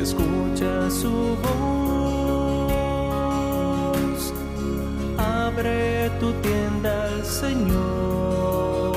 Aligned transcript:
escucha 0.00 0.90
su 0.90 1.36
voz. 1.42 1.52
Abre 5.18 6.10
tu 6.18 6.32
tienda 6.40 7.04
al 7.06 7.24
Señor, 7.24 8.96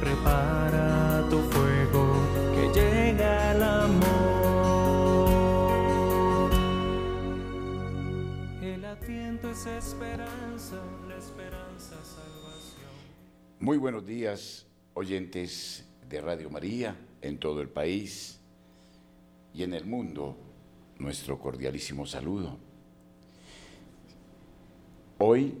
prepara 0.00 1.26
tu 1.28 1.38
fuego 1.50 2.14
que 2.54 2.70
llega 2.80 3.52
el 3.52 3.62
amor. 3.62 4.08
El 8.62 8.84
adviento 8.84 9.50
es 9.50 9.66
esperanza, 9.66 10.76
la 11.06 11.16
esperanza 11.16 11.96
salvación. 12.02 12.90
Muy 13.60 13.76
buenos 13.76 14.06
días, 14.06 14.66
oyentes 14.94 15.84
de 16.08 16.20
Radio 16.22 16.48
María 16.48 16.96
en 17.20 17.38
todo 17.38 17.60
el 17.60 17.68
país 17.68 18.37
y 19.58 19.64
en 19.64 19.74
el 19.74 19.84
mundo. 19.84 20.36
Nuestro 21.00 21.36
cordialísimo 21.40 22.06
saludo. 22.06 22.56
Hoy, 25.18 25.58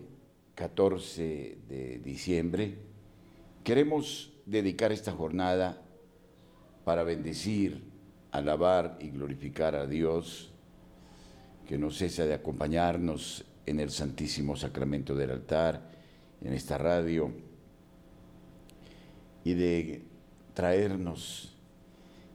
14 0.54 1.58
de 1.68 1.98
diciembre, 1.98 2.78
queremos 3.64 4.32
dedicar 4.46 4.92
esta 4.92 5.10
jornada 5.10 5.82
para 6.84 7.02
bendecir, 7.02 7.82
alabar 8.30 8.98
y 9.00 9.10
glorificar 9.10 9.74
a 9.74 9.86
Dios 9.86 10.52
que 11.66 11.76
no 11.76 11.90
cesa 11.90 12.24
de 12.24 12.34
acompañarnos 12.34 13.44
en 13.66 13.80
el 13.80 13.90
Santísimo 13.90 14.54
Sacramento 14.54 15.16
del 15.16 15.32
altar, 15.32 15.90
en 16.40 16.52
esta 16.52 16.78
radio, 16.78 17.32
y 19.42 19.54
de 19.54 20.02
traernos 20.54 21.57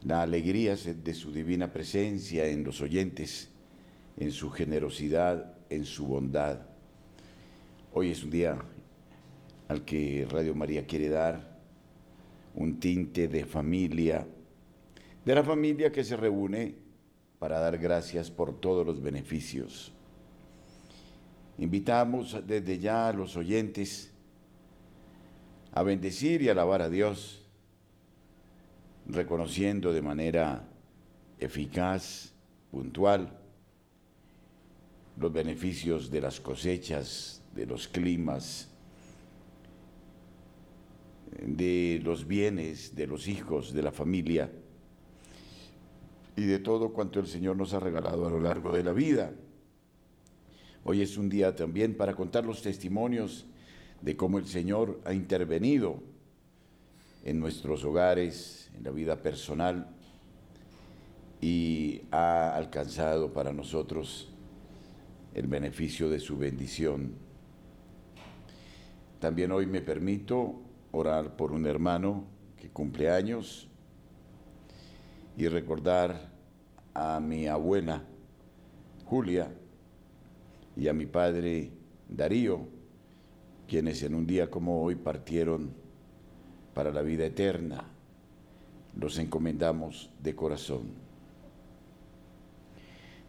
la 0.06 0.22
alegría 0.22 0.76
de 0.76 1.14
su 1.14 1.32
divina 1.32 1.72
presencia 1.72 2.46
en 2.48 2.64
los 2.64 2.82
oyentes, 2.82 3.50
en 4.18 4.32
su 4.32 4.50
generosidad, 4.50 5.54
en 5.70 5.86
su 5.86 6.06
bondad. 6.06 6.60
Hoy 7.94 8.12
es 8.12 8.24
un 8.24 8.32
día 8.32 8.58
al 9.70 9.86
que 9.86 10.28
Radio 10.30 10.54
María 10.56 10.86
quiere 10.86 11.10
dar 11.10 11.58
un 12.56 12.80
tinte 12.80 13.28
de 13.28 13.46
familia, 13.46 14.28
de 15.24 15.36
la 15.36 15.44
familia 15.44 15.92
que 15.92 16.04
se 16.04 16.18
reúne 16.18 16.76
para 17.40 17.60
dar 17.60 17.78
gracias 17.78 18.30
por 18.30 18.60
todos 18.60 18.86
los 18.86 19.02
beneficios. 19.02 19.94
Invitamos 21.58 22.38
desde 22.46 22.78
ya 22.80 23.08
a 23.08 23.14
los 23.14 23.38
oyentes 23.38 24.12
a 25.72 25.82
bendecir 25.84 26.42
y 26.42 26.50
alabar 26.50 26.82
a 26.82 26.90
Dios, 26.90 27.43
reconociendo 29.08 29.92
de 29.92 30.02
manera 30.02 30.68
eficaz, 31.40 32.34
puntual, 32.72 33.40
los 35.18 35.32
beneficios 35.32 36.10
de 36.10 36.22
las 36.22 36.40
cosechas, 36.40 37.42
de 37.54 37.66
los 37.66 37.88
climas, 37.88 38.70
de 41.42 42.02
los 42.04 42.28
bienes, 42.28 42.96
de 42.96 43.08
los 43.08 43.28
hijos, 43.28 43.74
de 43.74 43.82
la 43.82 43.92
familia 43.92 44.52
y 46.36 46.46
de 46.46 46.60
todo 46.60 46.94
cuanto 46.94 47.20
el 47.20 47.28
Señor 47.28 47.56
nos 47.56 47.74
ha 47.74 47.80
regalado 47.80 48.26
a 48.26 48.30
lo 48.30 48.40
largo 48.40 48.72
de 48.72 48.84
la 48.84 48.94
vida. 48.94 49.34
Hoy 50.84 51.02
es 51.02 51.18
un 51.18 51.30
día 51.30 51.56
también 51.56 51.96
para 51.96 52.16
contar 52.16 52.46
los 52.46 52.62
testimonios 52.62 53.46
de 54.02 54.18
cómo 54.18 54.38
el 54.38 54.48
Señor 54.48 55.00
ha 55.06 55.14
intervenido 55.14 56.02
en 57.24 57.40
nuestros 57.40 57.84
hogares, 57.86 58.70
en 58.76 58.84
la 58.84 58.92
vida 58.92 59.22
personal 59.22 59.88
y 61.42 62.02
ha 62.12 62.56
alcanzado 62.56 63.34
para 63.34 63.52
nosotros 63.52 64.30
el 65.34 65.48
beneficio 65.48 66.10
de 66.10 66.20
su 66.20 66.38
bendición. 66.38 67.14
También 69.20 69.52
hoy 69.52 69.66
me 69.66 69.82
permito 69.82 70.62
orar 70.92 71.36
por 71.36 71.52
un 71.52 71.66
hermano 71.66 72.26
que 72.58 72.70
cumple 72.70 73.10
años 73.10 73.68
y 75.38 75.48
recordar 75.48 76.32
a 76.94 77.20
mi 77.20 77.48
abuela 77.48 78.04
Julia 79.06 79.52
y 80.76 80.88
a 80.88 80.94
mi 80.94 81.06
padre 81.06 81.72
Darío, 82.08 82.68
quienes 83.68 84.04
en 84.04 84.16
un 84.16 84.28
día 84.28 84.50
como 84.50 84.84
hoy 84.84 84.96
partieron 84.96 85.83
para 86.74 86.92
la 86.92 87.02
vida 87.02 87.26
eterna. 87.26 87.84
Los 89.00 89.18
encomendamos 89.18 90.10
de 90.22 90.36
corazón. 90.36 90.92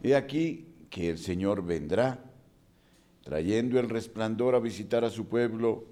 He 0.03 0.15
aquí 0.15 0.67
que 0.91 1.09
el 1.09 1.19
Señor 1.19 1.65
vendrá, 1.65 2.19
trayendo 3.23 3.81
el 3.81 3.89
resplandor 3.89 4.55
a 4.55 4.59
visitar 4.59 5.05
a 5.05 5.11
su 5.11 5.27
pueblo 5.27 5.85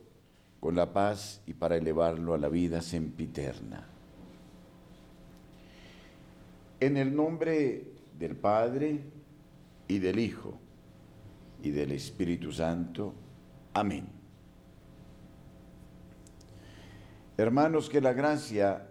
con 0.60 0.76
la 0.76 0.92
paz 0.92 1.40
y 1.46 1.54
para 1.54 1.76
elevarlo 1.76 2.34
a 2.34 2.38
la 2.38 2.48
vida 2.48 2.82
sempiterna. 2.82 3.86
En 6.78 6.96
el 6.96 7.16
nombre 7.16 7.84
del 8.18 8.36
Padre 8.36 9.00
y 9.88 9.98
del 9.98 10.18
Hijo 10.18 10.58
y 11.62 11.70
del 11.70 11.92
Espíritu 11.92 12.52
Santo. 12.52 13.14
Amén. 13.72 14.11
Hermanos, 17.36 17.88
que 17.88 18.00
la 18.00 18.12
gracia, 18.12 18.88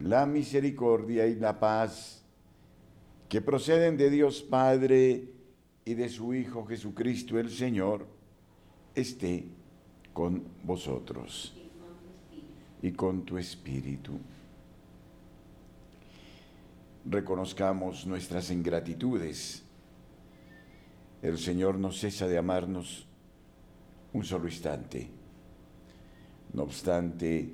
la 0.00 0.26
misericordia 0.26 1.26
y 1.26 1.34
la 1.36 1.58
paz 1.58 2.24
que 3.28 3.40
proceden 3.40 3.96
de 3.96 4.08
Dios 4.10 4.42
Padre 4.42 5.28
y 5.84 5.94
de 5.94 6.08
su 6.08 6.32
Hijo 6.32 6.64
Jesucristo 6.64 7.38
el 7.38 7.50
Señor, 7.50 8.06
esté 8.94 9.46
con 10.12 10.44
vosotros 10.62 11.54
y 12.82 12.92
con 12.92 13.24
tu 13.24 13.36
espíritu. 13.36 14.18
Reconozcamos 17.04 18.06
nuestras 18.06 18.50
ingratitudes. 18.50 19.62
El 21.22 21.38
Señor 21.38 21.78
no 21.78 21.92
cesa 21.92 22.26
de 22.26 22.38
amarnos 22.38 23.06
un 24.12 24.24
solo 24.24 24.48
instante. 24.48 25.15
No 26.56 26.62
obstante, 26.62 27.52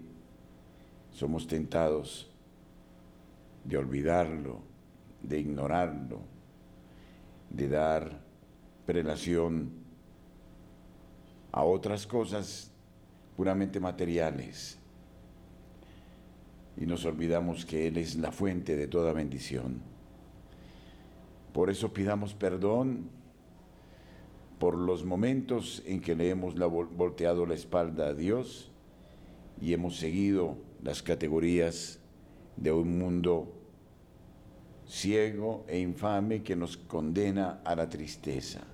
somos 1.10 1.48
tentados 1.48 2.30
de 3.64 3.76
olvidarlo, 3.76 4.60
de 5.20 5.40
ignorarlo, 5.40 6.20
de 7.50 7.68
dar 7.68 8.20
prelación 8.86 9.72
a 11.50 11.64
otras 11.64 12.06
cosas 12.06 12.70
puramente 13.36 13.80
materiales. 13.80 14.78
Y 16.76 16.86
nos 16.86 17.04
olvidamos 17.04 17.66
que 17.66 17.88
Él 17.88 17.96
es 17.96 18.14
la 18.14 18.30
fuente 18.30 18.76
de 18.76 18.86
toda 18.86 19.12
bendición. 19.12 19.82
Por 21.52 21.70
eso 21.70 21.92
pidamos 21.92 22.34
perdón 22.34 23.10
por 24.60 24.78
los 24.78 25.04
momentos 25.04 25.82
en 25.86 26.00
que 26.00 26.14
le 26.14 26.30
hemos 26.30 26.54
volteado 26.54 27.46
la 27.46 27.54
espalda 27.54 28.06
a 28.06 28.14
Dios 28.14 28.71
y 29.62 29.72
hemos 29.72 29.96
seguido 29.96 30.56
las 30.82 31.02
categorías 31.02 32.00
de 32.56 32.72
un 32.72 32.98
mundo 32.98 33.54
ciego 34.88 35.64
e 35.68 35.78
infame 35.78 36.42
que 36.42 36.56
nos 36.56 36.76
condena 36.76 37.62
a 37.64 37.76
la 37.76 37.88
tristeza. 37.88 38.66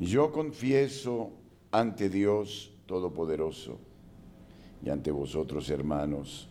Yo 0.00 0.32
confieso 0.32 1.30
ante 1.70 2.08
Dios 2.08 2.72
Todopoderoso 2.86 3.78
y 4.84 4.90
ante 4.90 5.10
vosotros, 5.10 5.70
hermanos, 5.70 6.50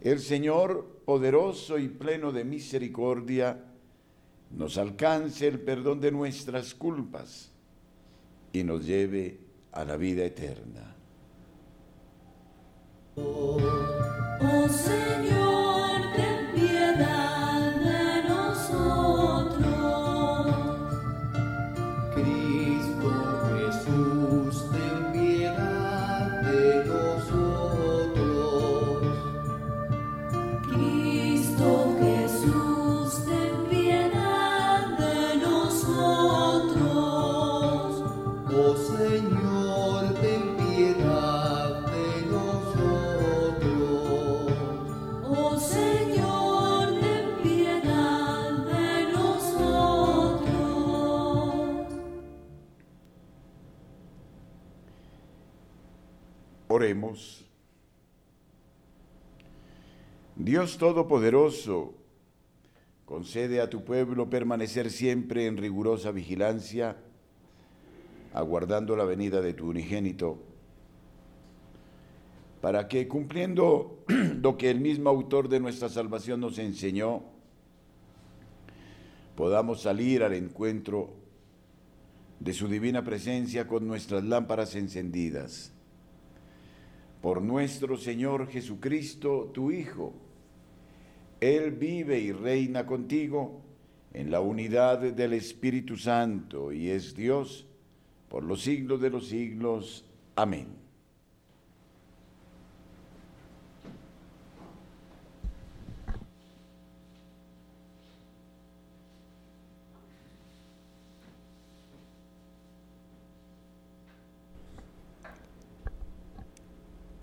El 0.00 0.20
Señor, 0.20 1.02
poderoso 1.04 1.78
y 1.78 1.88
pleno 1.88 2.32
de 2.32 2.44
misericordia, 2.44 3.64
nos 4.50 4.78
alcance 4.78 5.46
el 5.46 5.60
perdón 5.60 6.00
de 6.00 6.12
nuestras 6.12 6.74
culpas 6.74 7.50
y 8.52 8.62
nos 8.62 8.86
lleve 8.86 9.40
a 9.72 9.84
la 9.84 9.96
vida 9.96 10.24
eterna. 10.24 10.94
Oh 13.16 14.68
Señor, 14.68 15.05
Dios 60.36 60.76
Todopoderoso, 60.76 61.94
concede 63.06 63.60
a 63.60 63.70
tu 63.70 63.84
pueblo 63.84 64.28
permanecer 64.28 64.90
siempre 64.90 65.46
en 65.46 65.56
rigurosa 65.56 66.10
vigilancia, 66.10 66.96
aguardando 68.34 68.96
la 68.96 69.04
venida 69.04 69.40
de 69.40 69.54
tu 69.54 69.70
unigénito, 69.70 70.38
para 72.60 72.86
que 72.86 73.08
cumpliendo 73.08 74.04
lo 74.42 74.58
que 74.58 74.70
el 74.70 74.80
mismo 74.80 75.08
autor 75.08 75.48
de 75.48 75.60
nuestra 75.60 75.88
salvación 75.88 76.40
nos 76.40 76.58
enseñó, 76.58 77.22
podamos 79.36 79.82
salir 79.82 80.22
al 80.22 80.34
encuentro 80.34 81.14
de 82.40 82.52
su 82.52 82.68
divina 82.68 83.02
presencia 83.02 83.66
con 83.66 83.86
nuestras 83.86 84.22
lámparas 84.24 84.74
encendidas 84.74 85.72
por 87.20 87.42
nuestro 87.42 87.96
Señor 87.96 88.48
Jesucristo, 88.48 89.50
tu 89.52 89.70
Hijo. 89.70 90.12
Él 91.40 91.72
vive 91.72 92.18
y 92.18 92.32
reina 92.32 92.86
contigo 92.86 93.60
en 94.12 94.30
la 94.30 94.40
unidad 94.40 94.98
del 94.98 95.34
Espíritu 95.34 95.96
Santo 95.96 96.72
y 96.72 96.88
es 96.88 97.14
Dios 97.14 97.66
por 98.28 98.42
los 98.42 98.62
siglos 98.62 99.00
de 99.00 99.10
los 99.10 99.28
siglos. 99.28 100.04
Amén. 100.34 100.85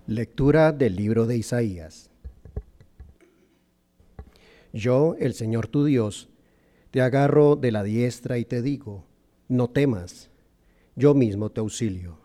Lectura 0.06 0.72
del 0.72 0.96
libro 0.96 1.24
de 1.24 1.38
Isaías. 1.38 2.10
Yo, 4.70 5.16
el 5.18 5.32
Señor 5.32 5.66
tu 5.66 5.86
Dios, 5.86 6.28
te 6.90 7.00
agarro 7.00 7.56
de 7.56 7.72
la 7.72 7.82
diestra 7.82 8.36
y 8.36 8.44
te 8.44 8.60
digo, 8.60 9.06
no 9.48 9.70
temas, 9.70 10.28
yo 10.94 11.14
mismo 11.14 11.50
te 11.50 11.60
auxilio. 11.60 12.18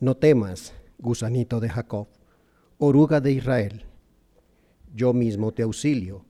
No 0.00 0.16
temas, 0.16 0.74
gusanito 0.98 1.60
de 1.60 1.68
Jacob, 1.68 2.08
oruga 2.78 3.20
de 3.20 3.34
Israel, 3.34 3.84
yo 4.92 5.12
mismo 5.12 5.52
te 5.52 5.62
auxilio. 5.62 6.24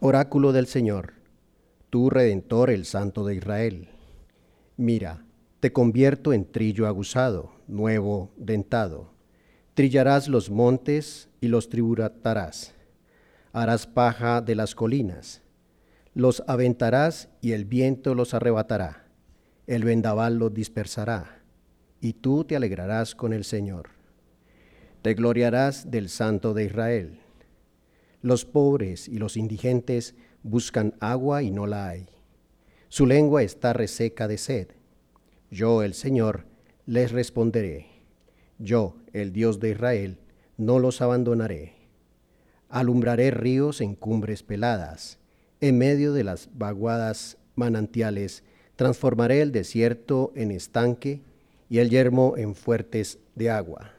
Oráculo 0.00 0.52
del 0.52 0.66
Señor, 0.66 1.12
tú 1.88 2.10
Redentor, 2.10 2.70
el 2.70 2.84
Santo 2.84 3.24
de 3.24 3.36
Israel. 3.36 3.88
Mira, 4.76 5.24
te 5.62 5.72
convierto 5.72 6.32
en 6.32 6.44
trillo 6.44 6.88
aguzado, 6.88 7.52
nuevo, 7.68 8.32
dentado. 8.36 9.12
Trillarás 9.74 10.26
los 10.26 10.50
montes 10.50 11.28
y 11.40 11.46
los 11.46 11.68
tributatarás. 11.68 12.74
Harás 13.52 13.86
paja 13.86 14.40
de 14.40 14.56
las 14.56 14.74
colinas. 14.74 15.40
Los 16.14 16.42
aventarás 16.48 17.28
y 17.40 17.52
el 17.52 17.64
viento 17.64 18.16
los 18.16 18.34
arrebatará. 18.34 19.06
El 19.68 19.84
vendaval 19.84 20.36
los 20.36 20.52
dispersará. 20.52 21.44
Y 22.00 22.14
tú 22.14 22.42
te 22.42 22.56
alegrarás 22.56 23.14
con 23.14 23.32
el 23.32 23.44
Señor. 23.44 23.90
Te 25.00 25.14
gloriarás 25.14 25.92
del 25.92 26.08
Santo 26.08 26.54
de 26.54 26.64
Israel. 26.64 27.20
Los 28.20 28.44
pobres 28.44 29.06
y 29.06 29.18
los 29.18 29.36
indigentes 29.36 30.16
buscan 30.42 30.94
agua 30.98 31.44
y 31.44 31.52
no 31.52 31.68
la 31.68 31.86
hay. 31.86 32.08
Su 32.88 33.06
lengua 33.06 33.44
está 33.44 33.72
reseca 33.72 34.26
de 34.26 34.38
sed. 34.38 34.81
Yo, 35.52 35.82
el 35.82 35.92
Señor, 35.92 36.46
les 36.86 37.12
responderé. 37.12 37.88
Yo, 38.58 38.96
el 39.12 39.34
Dios 39.34 39.60
de 39.60 39.72
Israel, 39.72 40.16
no 40.56 40.78
los 40.78 41.02
abandonaré. 41.02 41.74
Alumbraré 42.70 43.30
ríos 43.30 43.82
en 43.82 43.94
cumbres 43.94 44.42
peladas. 44.42 45.18
En 45.60 45.76
medio 45.76 46.14
de 46.14 46.24
las 46.24 46.48
vaguadas 46.54 47.36
manantiales, 47.54 48.44
transformaré 48.76 49.42
el 49.42 49.52
desierto 49.52 50.32
en 50.36 50.52
estanque 50.52 51.20
y 51.68 51.80
el 51.80 51.90
yermo 51.90 52.32
en 52.38 52.54
fuertes 52.54 53.18
de 53.34 53.50
agua. 53.50 53.92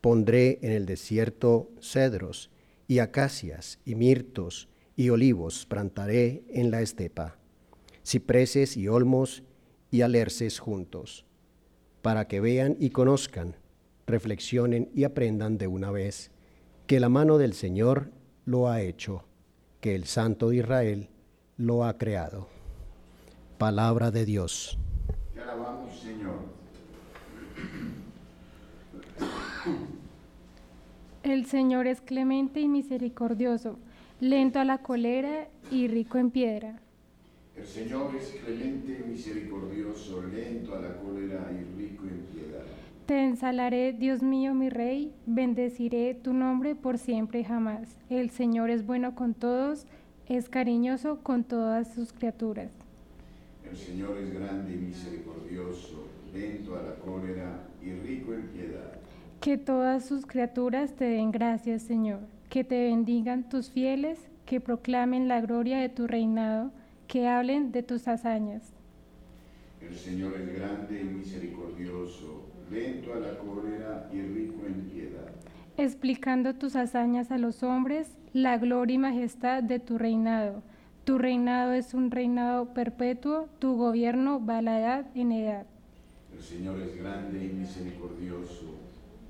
Pondré 0.00 0.60
en 0.62 0.72
el 0.72 0.86
desierto 0.86 1.68
cedros 1.78 2.50
y 2.88 3.00
acacias 3.00 3.80
y 3.84 3.96
mirtos 3.96 4.68
y 4.96 5.10
olivos 5.10 5.66
plantaré 5.66 6.42
en 6.48 6.70
la 6.70 6.80
estepa, 6.80 7.36
cipreses 8.02 8.78
y 8.78 8.88
olmos 8.88 9.42
y 9.94 10.02
alerces 10.02 10.58
juntos, 10.58 11.24
para 12.02 12.26
que 12.26 12.40
vean 12.40 12.76
y 12.80 12.90
conozcan, 12.90 13.54
reflexionen 14.08 14.90
y 14.92 15.04
aprendan 15.04 15.56
de 15.56 15.68
una 15.68 15.92
vez 15.92 16.32
que 16.88 16.98
la 16.98 17.08
mano 17.08 17.38
del 17.38 17.52
Señor 17.52 18.10
lo 18.44 18.68
ha 18.68 18.80
hecho, 18.80 19.22
que 19.80 19.94
el 19.94 20.06
Santo 20.06 20.48
de 20.48 20.56
Israel 20.56 21.10
lo 21.58 21.84
ha 21.84 21.96
creado. 21.96 22.48
Palabra 23.56 24.10
de 24.10 24.24
Dios. 24.24 24.76
Te 25.32 25.42
alabamos, 25.42 25.96
Señor. 25.96 26.40
El 31.22 31.46
Señor 31.46 31.86
es 31.86 32.00
clemente 32.00 32.58
y 32.58 32.66
misericordioso, 32.66 33.78
lento 34.18 34.58
a 34.58 34.64
la 34.64 34.78
cólera 34.78 35.46
y 35.70 35.86
rico 35.86 36.18
en 36.18 36.32
piedra. 36.32 36.83
El 37.56 37.66
Señor 37.66 38.14
es 38.16 38.34
clemente 38.44 39.04
misericordioso, 39.08 40.22
lento 40.24 40.74
a 40.74 40.80
la 40.80 40.96
cólera 40.96 41.50
y 41.52 41.80
rico 41.80 42.04
en 42.04 42.20
piedad. 42.32 42.64
Te 43.06 43.22
ensalaré, 43.22 43.92
Dios 43.92 44.22
mío, 44.22 44.54
mi 44.54 44.70
Rey, 44.70 45.12
bendeciré 45.24 46.14
tu 46.14 46.32
nombre 46.32 46.74
por 46.74 46.98
siempre 46.98 47.40
y 47.40 47.44
jamás. 47.44 47.96
El 48.10 48.30
Señor 48.30 48.70
es 48.70 48.84
bueno 48.84 49.14
con 49.14 49.34
todos, 49.34 49.86
es 50.28 50.48
cariñoso 50.48 51.20
con 51.22 51.44
todas 51.44 51.94
sus 51.94 52.12
criaturas. 52.12 52.72
El 53.70 53.76
Señor 53.76 54.18
es 54.18 54.34
grande 54.34 54.72
y 54.72 54.76
misericordioso, 54.76 56.08
lento 56.34 56.76
a 56.76 56.82
la 56.82 56.94
cólera 56.96 57.68
y 57.80 57.92
rico 57.92 58.34
en 58.34 58.48
piedad. 58.48 58.98
Que 59.40 59.58
todas 59.58 60.04
sus 60.04 60.26
criaturas 60.26 60.94
te 60.94 61.04
den 61.04 61.30
gracias, 61.30 61.82
Señor. 61.82 62.20
Que 62.48 62.64
te 62.64 62.84
bendigan 62.84 63.48
tus 63.48 63.70
fieles, 63.70 64.18
que 64.44 64.60
proclamen 64.60 65.28
la 65.28 65.40
gloria 65.40 65.78
de 65.78 65.88
tu 65.88 66.06
reinado, 66.06 66.72
que 67.06 67.28
hablen 67.28 67.72
de 67.72 67.82
tus 67.82 68.08
hazañas. 68.08 68.72
El 69.80 69.94
Señor 69.96 70.34
es 70.40 70.54
grande 70.54 71.00
y 71.00 71.04
misericordioso, 71.04 72.46
lento 72.70 73.12
a 73.12 73.16
la 73.20 73.38
cólera 73.38 74.08
y 74.12 74.20
rico 74.22 74.66
en 74.66 74.88
piedad. 74.90 75.30
explicando 75.76 76.54
tus 76.54 76.76
hazañas 76.76 77.30
a 77.32 77.38
los 77.38 77.62
hombres, 77.64 78.16
la 78.32 78.58
gloria 78.58 78.94
y 78.94 78.98
majestad 78.98 79.62
de 79.62 79.80
tu 79.80 79.98
reinado. 79.98 80.62
Tu 81.04 81.18
reinado 81.18 81.72
es 81.72 81.94
un 81.94 82.10
reinado 82.10 82.72
perpetuo, 82.72 83.48
tu 83.58 83.76
gobierno 83.76 84.44
va 84.44 84.62
la 84.62 84.78
edad 84.78 85.06
en 85.14 85.32
edad. 85.32 85.66
El 86.32 86.40
Señor 86.40 86.80
es 86.80 86.96
grande 86.96 87.44
y 87.44 87.48
misericordioso, 87.48 88.76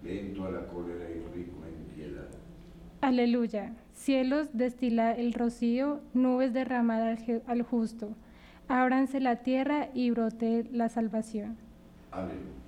lento 0.02 0.44
a 0.44 0.50
la 0.50 0.66
cólera 0.68 1.06
y 1.10 1.20
rico 1.34 1.56
en 1.66 1.94
piedad. 1.94 2.28
Aleluya. 3.00 3.72
Cielos 3.94 4.48
destila 4.52 5.12
el 5.12 5.32
rocío, 5.32 6.00
nubes 6.12 6.52
derramada 6.52 7.16
al, 7.46 7.62
justo. 7.62 8.10
Ábranse 8.68 9.20
la 9.20 9.36
tierra 9.36 9.88
y 9.94 10.10
brote 10.10 10.66
la 10.72 10.88
salvación. 10.88 11.56
Aleluya. 12.10 12.63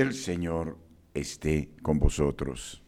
El 0.00 0.14
Señor 0.14 0.78
esté 1.12 1.72
con 1.82 1.98
vosotros. 1.98 2.82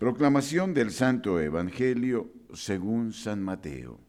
Proclamación 0.00 0.74
del 0.74 0.90
Santo 0.90 1.38
Evangelio 1.38 2.32
según 2.52 3.12
San 3.12 3.40
Mateo. 3.40 4.00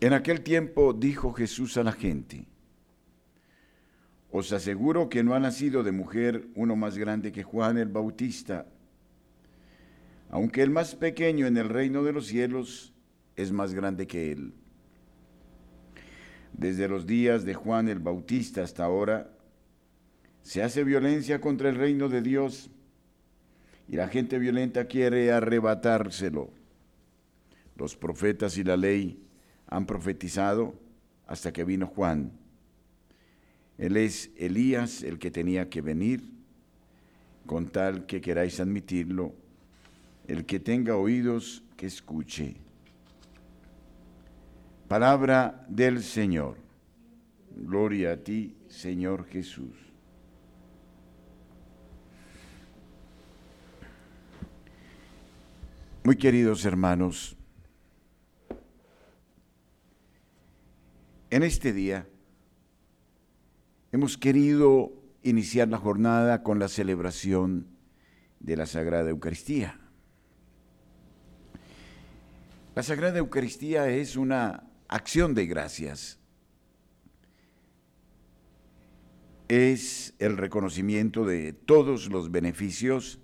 En 0.00 0.12
aquel 0.12 0.42
tiempo 0.42 0.92
dijo 0.92 1.32
Jesús 1.32 1.78
a 1.78 1.82
la 1.82 1.92
gente, 1.92 2.46
os 4.30 4.52
aseguro 4.52 5.08
que 5.08 5.24
no 5.24 5.32
ha 5.32 5.40
nacido 5.40 5.82
de 5.82 5.92
mujer 5.92 6.46
uno 6.54 6.76
más 6.76 6.98
grande 6.98 7.32
que 7.32 7.42
Juan 7.42 7.78
el 7.78 7.88
Bautista, 7.88 8.66
aunque 10.30 10.62
el 10.62 10.70
más 10.70 10.94
pequeño 10.94 11.46
en 11.46 11.56
el 11.56 11.68
reino 11.68 12.02
de 12.02 12.12
los 12.12 12.26
cielos 12.26 12.92
es 13.36 13.52
más 13.52 13.74
grande 13.74 14.06
que 14.06 14.32
él. 14.32 14.54
Desde 16.52 16.88
los 16.88 17.06
días 17.06 17.44
de 17.44 17.54
Juan 17.54 17.88
el 17.88 17.98
Bautista 17.98 18.62
hasta 18.62 18.84
ahora, 18.84 19.30
se 20.42 20.62
hace 20.62 20.84
violencia 20.84 21.40
contra 21.40 21.68
el 21.68 21.76
reino 21.76 22.08
de 22.08 22.22
Dios 22.22 22.70
y 23.88 23.96
la 23.96 24.08
gente 24.08 24.38
violenta 24.38 24.86
quiere 24.86 25.32
arrebatárselo. 25.32 26.50
Los 27.76 27.96
profetas 27.96 28.56
y 28.56 28.64
la 28.64 28.76
ley 28.76 29.22
han 29.66 29.86
profetizado 29.86 30.74
hasta 31.26 31.52
que 31.52 31.64
vino 31.64 31.86
Juan. 31.86 32.32
Él 33.78 33.96
es 33.96 34.30
Elías 34.36 35.02
el 35.02 35.18
que 35.18 35.30
tenía 35.30 35.68
que 35.68 35.82
venir, 35.82 36.22
con 37.44 37.68
tal 37.68 38.06
que 38.06 38.20
queráis 38.20 38.58
admitirlo, 38.58 39.34
el 40.28 40.44
que 40.44 40.60
tenga 40.60 40.96
oídos, 40.96 41.62
que 41.76 41.86
escuche. 41.86 42.56
Palabra 44.88 45.64
del 45.68 46.02
Señor. 46.02 46.56
Gloria 47.56 48.12
a 48.12 48.16
ti, 48.16 48.56
Señor 48.68 49.26
Jesús. 49.26 49.74
Muy 56.04 56.16
queridos 56.16 56.64
hermanos, 56.64 57.36
en 61.30 61.42
este 61.42 61.72
día 61.72 62.06
hemos 63.90 64.16
querido 64.16 64.92
iniciar 65.24 65.66
la 65.66 65.78
jornada 65.78 66.44
con 66.44 66.60
la 66.60 66.68
celebración 66.68 67.66
de 68.38 68.56
la 68.56 68.66
Sagrada 68.66 69.10
Eucaristía. 69.10 69.80
La 72.76 72.82
Sagrada 72.82 73.16
Eucaristía 73.20 73.88
es 73.88 74.16
una 74.16 74.68
acción 74.86 75.32
de 75.32 75.46
gracias. 75.46 76.18
Es 79.48 80.12
el 80.18 80.36
reconocimiento 80.36 81.24
de 81.24 81.54
todos 81.54 82.10
los 82.10 82.30
beneficios 82.30 83.18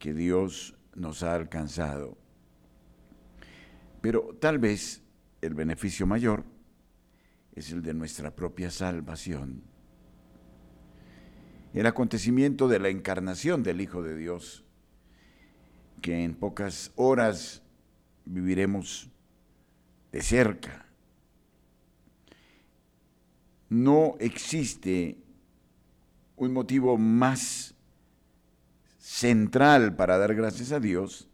que 0.00 0.14
Dios 0.14 0.76
nos 0.96 1.22
ha 1.22 1.36
alcanzado. 1.36 2.18
Pero 4.00 4.36
tal 4.40 4.58
vez 4.58 5.04
el 5.42 5.54
beneficio 5.54 6.08
mayor 6.08 6.42
es 7.54 7.70
el 7.70 7.82
de 7.82 7.94
nuestra 7.94 8.34
propia 8.34 8.72
salvación. 8.72 9.62
El 11.72 11.86
acontecimiento 11.86 12.66
de 12.66 12.80
la 12.80 12.88
encarnación 12.88 13.62
del 13.62 13.80
Hijo 13.80 14.02
de 14.02 14.16
Dios, 14.16 14.64
que 16.02 16.24
en 16.24 16.34
pocas 16.34 16.90
horas 16.96 17.62
viviremos 18.30 19.10
de 20.12 20.22
cerca. 20.22 20.86
No 23.68 24.16
existe 24.18 25.18
un 26.36 26.52
motivo 26.52 26.96
más 26.96 27.74
central 28.98 29.94
para 29.96 30.18
dar 30.18 30.34
gracias 30.34 30.72
a 30.72 30.80
Dios 30.80 31.28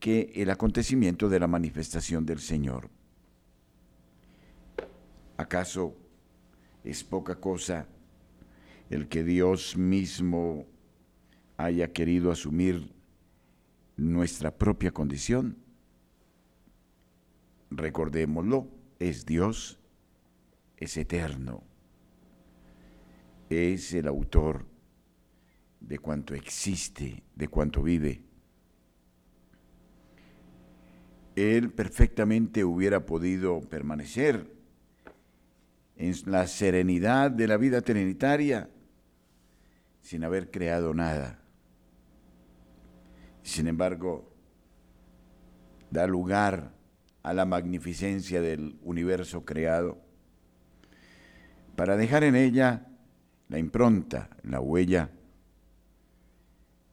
que 0.00 0.32
el 0.34 0.50
acontecimiento 0.50 1.28
de 1.28 1.38
la 1.38 1.46
manifestación 1.46 2.26
del 2.26 2.40
Señor. 2.40 2.90
¿Acaso 5.36 5.96
es 6.82 7.04
poca 7.04 7.36
cosa 7.36 7.86
el 8.90 9.08
que 9.08 9.22
Dios 9.22 9.76
mismo 9.76 10.66
haya 11.56 11.92
querido 11.92 12.30
asumir 12.30 12.92
nuestra 13.96 14.56
propia 14.56 14.90
condición? 14.92 15.56
Recordémoslo, 17.70 18.68
es 18.98 19.24
Dios, 19.24 19.78
es 20.76 20.96
eterno, 20.96 21.62
es 23.48 23.92
el 23.94 24.06
autor 24.06 24.66
de 25.80 25.98
cuanto 25.98 26.34
existe, 26.34 27.22
de 27.34 27.48
cuanto 27.48 27.82
vive. 27.82 28.22
Él 31.34 31.70
perfectamente 31.70 32.64
hubiera 32.64 33.06
podido 33.06 33.60
permanecer 33.60 34.46
en 35.96 36.14
la 36.26 36.46
serenidad 36.46 37.30
de 37.30 37.48
la 37.48 37.56
vida 37.56 37.80
trinitaria 37.80 38.68
sin 40.02 40.24
haber 40.24 40.50
creado 40.50 40.92
nada. 40.94 41.41
Sin 43.42 43.66
embargo, 43.66 44.32
da 45.90 46.06
lugar 46.06 46.72
a 47.22 47.32
la 47.32 47.44
magnificencia 47.44 48.40
del 48.40 48.78
universo 48.82 49.44
creado 49.44 49.98
para 51.76 51.96
dejar 51.96 52.24
en 52.24 52.36
ella 52.36 52.86
la 53.48 53.58
impronta, 53.58 54.30
la 54.42 54.60
huella 54.60 55.10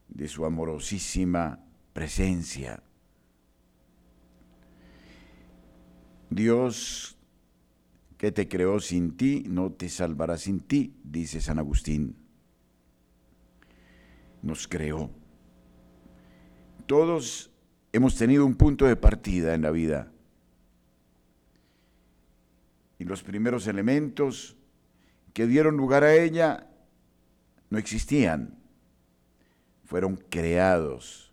de 0.07 0.27
su 0.27 0.45
amorosísima 0.45 1.63
presencia. 1.93 2.83
Dios 6.29 7.17
que 8.17 8.31
te 8.31 8.47
creó 8.47 8.79
sin 8.79 9.15
ti, 9.15 9.43
no 9.47 9.71
te 9.71 9.87
salvará 9.89 10.37
sin 10.37 10.59
ti, 10.59 10.93
dice 11.03 11.39
San 11.39 11.57
Agustín. 11.57 12.15
Nos 14.41 14.67
creó. 14.67 15.18
Todos 16.89 17.51
hemos 17.93 18.15
tenido 18.15 18.43
un 18.47 18.55
punto 18.55 18.87
de 18.87 18.95
partida 18.95 19.53
en 19.53 19.61
la 19.61 19.69
vida. 19.69 20.11
Y 22.97 23.03
los 23.03 23.21
primeros 23.21 23.67
elementos 23.67 24.57
que 25.31 25.45
dieron 25.45 25.77
lugar 25.77 26.03
a 26.03 26.15
ella 26.15 26.67
no 27.69 27.77
existían. 27.77 28.57
Fueron 29.85 30.15
creados, 30.15 31.31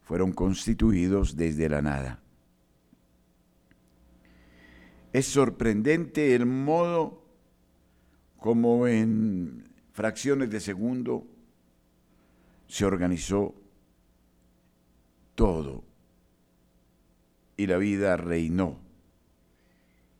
fueron 0.00 0.32
constituidos 0.32 1.36
desde 1.36 1.68
la 1.68 1.82
nada. 1.82 2.22
Es 5.12 5.26
sorprendente 5.26 6.34
el 6.34 6.46
modo 6.46 7.22
como 8.38 8.86
en 8.86 9.74
fracciones 9.92 10.48
de 10.48 10.60
segundo 10.60 11.26
se 12.66 12.86
organizó 12.86 13.59
todo 15.40 15.82
y 17.56 17.66
la 17.66 17.78
vida 17.78 18.14
reinó 18.18 18.78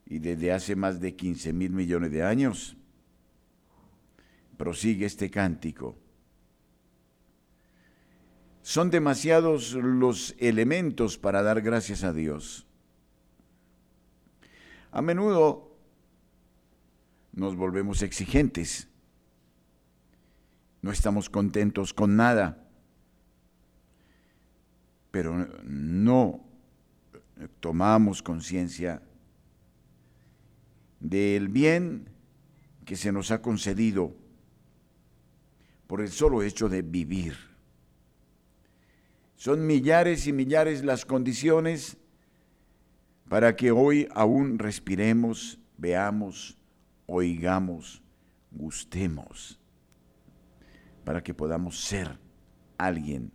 y 0.07 0.19
desde 0.19 0.51
hace 0.51 0.77
más 0.77 0.99
de 0.99 1.15
15 1.15 1.53
mil 1.53 1.73
millones 1.73 2.11
de 2.11 2.23
años 2.23 2.75
prosigue 4.57 5.05
este 5.05 5.31
cántico. 5.31 5.95
Son 8.63 8.89
demasiados 8.89 9.75
los 9.75 10.35
elementos 10.39 11.19
para 11.19 11.43
dar 11.43 11.61
gracias 11.61 12.03
a 12.03 12.15
Dios. 12.15 12.67
A 14.93 15.03
menudo 15.03 15.77
nos 17.35 17.57
volvemos 17.57 18.01
exigentes. 18.01 18.89
No 20.81 20.91
estamos 20.91 21.29
contentos 21.29 21.93
con 21.93 22.17
nada. 22.17 22.70
Pero 25.11 25.49
no 25.65 26.45
tomamos 27.61 28.23
conciencia 28.23 29.03
del 31.01 31.49
bien 31.49 32.09
que 32.85 32.97
se 32.97 33.13
nos 33.13 33.31
ha 33.31 33.41
concedido 33.41 34.15
por 35.87 36.01
el 36.01 36.11
solo 36.11 36.43
hecho 36.43 36.69
de 36.69 36.83
vivir. 36.83 37.35
Son 39.37 39.67
millares 39.67 40.27
y 40.27 40.33
millares 40.33 40.85
las 40.85 41.07
condiciones 41.07 41.97
para 43.29 43.57
que 43.57 43.71
hoy 43.71 44.07
aún 44.15 44.59
respiremos, 44.59 45.59
veamos, 45.79 46.59
oigamos, 47.07 48.03
gustemos, 48.51 49.59
para 51.05 51.23
que 51.23 51.33
podamos 51.33 51.81
ser 51.81 52.19
alguien. 52.77 53.33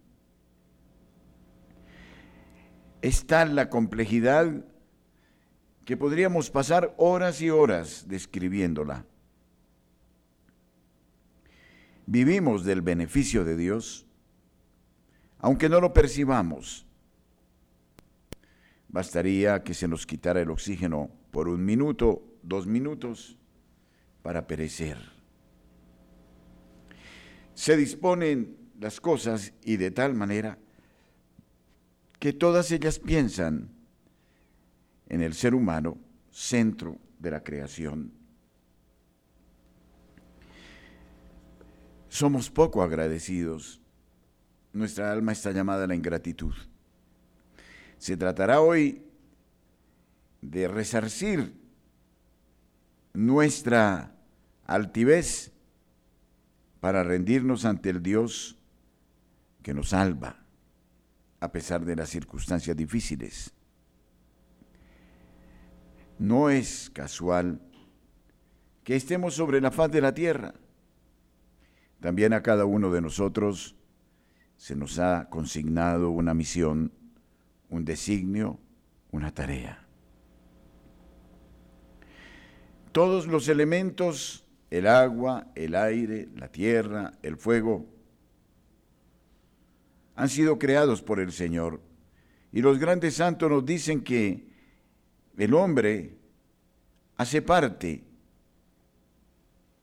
Es 3.06 3.28
tal 3.28 3.56
la 3.56 3.70
complejidad 3.70 4.66
que 5.86 5.96
podríamos 5.96 6.50
pasar 6.50 6.96
horas 6.98 7.40
y 7.40 7.52
horas 7.52 8.06
describiéndola. 8.08 9.06
Vivimos 12.08 12.66
del 12.66 12.82
beneficio 12.82 13.46
de 13.46 13.58
Dios, 13.58 14.08
aunque 15.38 15.70
no 15.70 15.82
lo 15.82 15.94
percibamos. 15.94 16.88
Bastaría 18.88 19.62
que 19.62 19.76
se 19.76 19.88
nos 19.88 20.08
quitara 20.08 20.42
el 20.42 20.50
oxígeno 20.50 21.12
por 21.30 21.48
un 21.48 21.64
minuto, 21.64 22.24
dos 22.42 22.66
minutos, 22.66 23.38
para 24.24 24.48
perecer. 24.48 24.98
Se 27.54 27.78
disponen 27.78 28.58
las 28.80 29.00
cosas 29.00 29.54
y 29.64 29.78
de 29.78 29.92
tal 29.92 30.16
manera 30.16 30.58
que 32.20 32.34
todas 32.34 32.72
ellas 32.72 33.00
piensan 33.00 33.70
en 35.08 35.22
el 35.22 35.34
ser 35.34 35.54
humano, 35.54 35.98
centro 36.32 36.98
de 37.20 37.32
la 37.32 37.44
creación. 37.44 38.12
Somos 42.10 42.50
poco 42.50 42.82
agradecidos. 42.82 43.82
Nuestra 44.74 45.12
alma 45.12 45.32
está 45.32 45.52
llamada 45.52 45.84
a 45.84 45.88
la 45.88 45.96
ingratitud. 45.96 46.54
Se 47.98 48.18
tratará 48.18 48.62
hoy 48.62 49.04
de 50.42 50.68
resarcir 50.68 51.54
nuestra 53.14 54.16
altivez 54.66 55.52
para 56.80 57.04
rendirnos 57.04 57.66
ante 57.66 57.90
el 57.90 58.04
Dios 58.04 58.58
que 59.64 59.74
nos 59.74 59.90
salva 59.90 60.45
a 61.46 61.52
pesar 61.52 61.86
de 61.86 61.96
las 61.96 62.10
circunstancias 62.10 62.76
difíciles. 62.76 63.54
No 66.18 66.50
es 66.50 66.90
casual 66.90 67.62
que 68.84 68.96
estemos 68.96 69.36
sobre 69.36 69.62
la 69.62 69.72
faz 69.72 69.92
de 69.92 70.02
la 70.02 70.14
tierra. 70.14 70.56
También 72.00 72.34
a 72.34 72.42
cada 72.42 72.66
uno 72.66 72.92
de 72.92 73.02
nosotros 73.02 73.76
se 74.58 74.76
nos 74.76 75.00
ha 75.00 75.30
consignado 75.30 76.10
una 76.10 76.34
misión, 76.34 76.92
un 77.70 77.86
designio, 77.86 78.60
una 79.12 79.32
tarea. 79.32 79.86
Todos 82.92 83.28
los 83.28 83.50
elementos, 83.50 84.46
el 84.72 84.88
agua, 84.88 85.48
el 85.56 85.76
aire, 85.76 86.30
la 86.36 86.48
tierra, 86.48 87.12
el 87.22 87.38
fuego, 87.38 87.86
han 90.16 90.30
sido 90.30 90.58
creados 90.58 91.02
por 91.02 91.20
el 91.20 91.32
Señor. 91.32 91.82
Y 92.52 92.62
los 92.62 92.80
grandes 92.80 93.16
santos 93.16 93.50
nos 93.50 93.66
dicen 93.66 94.02
que 94.02 94.48
el 95.38 95.54
hombre 95.54 96.18
hace 97.18 97.42
parte 97.42 98.04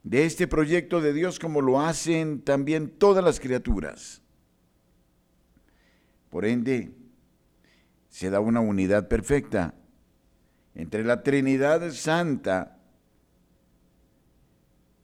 de 0.03 0.25
este 0.25 0.47
proyecto 0.47 0.99
de 0.99 1.13
Dios 1.13 1.39
como 1.39 1.61
lo 1.61 1.79
hacen 1.79 2.41
también 2.41 2.89
todas 2.89 3.23
las 3.23 3.39
criaturas. 3.39 4.21
Por 6.29 6.45
ende, 6.45 6.91
se 8.09 8.29
da 8.29 8.39
una 8.39 8.59
unidad 8.59 9.07
perfecta 9.07 9.75
entre 10.75 11.03
la 11.03 11.21
Trinidad 11.21 11.91
Santa, 11.91 12.79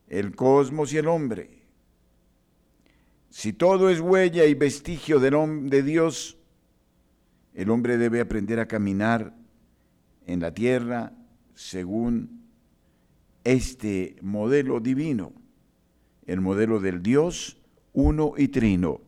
el 0.08 0.36
cosmos 0.36 0.92
y 0.92 0.98
el 0.98 1.08
hombre. 1.08 1.59
Si 3.30 3.54
todo 3.54 3.89
es 3.89 4.00
huella 4.00 4.46
y 4.46 4.54
vestigio 4.56 5.20
de 5.20 5.84
Dios, 5.84 6.38
el 7.54 7.70
hombre 7.70 7.98
debe 7.98 8.22
aprender 8.22 8.60
a 8.60 8.68
caminar 8.68 9.36
en 10.26 10.39
la 10.39 10.54
tierra 10.54 11.13
según 11.54 12.44
este 13.44 14.15
modelo 14.22 14.80
divino, 14.80 15.34
el 16.26 16.42
modelo 16.42 16.80
del 16.80 17.02
Dios 17.02 17.58
uno 17.94 18.34
y 18.38 18.48
trino. 18.48 19.02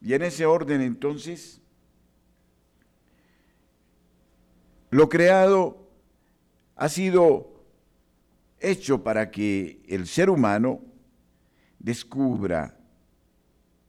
Y 0.00 0.14
en 0.14 0.22
ese 0.22 0.46
orden 0.46 0.80
entonces, 0.80 1.60
lo 4.90 5.08
creado 5.08 5.88
ha 6.76 6.88
sido 6.88 7.62
hecho 8.58 9.02
para 9.02 9.30
que 9.30 9.82
el 9.88 10.06
ser 10.06 10.30
humano 10.30 10.89
descubra 11.80 12.78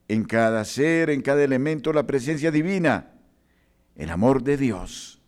en 0.08 0.24
cada 0.24 0.64
ser, 0.64 1.10
en 1.10 1.22
cada 1.22 1.44
elemento, 1.44 1.92
la 1.92 2.06
presencia 2.06 2.50
divina, 2.50 3.12
el 3.94 4.10
amor 4.10 4.42
de 4.42 4.56
Dios 4.56 5.22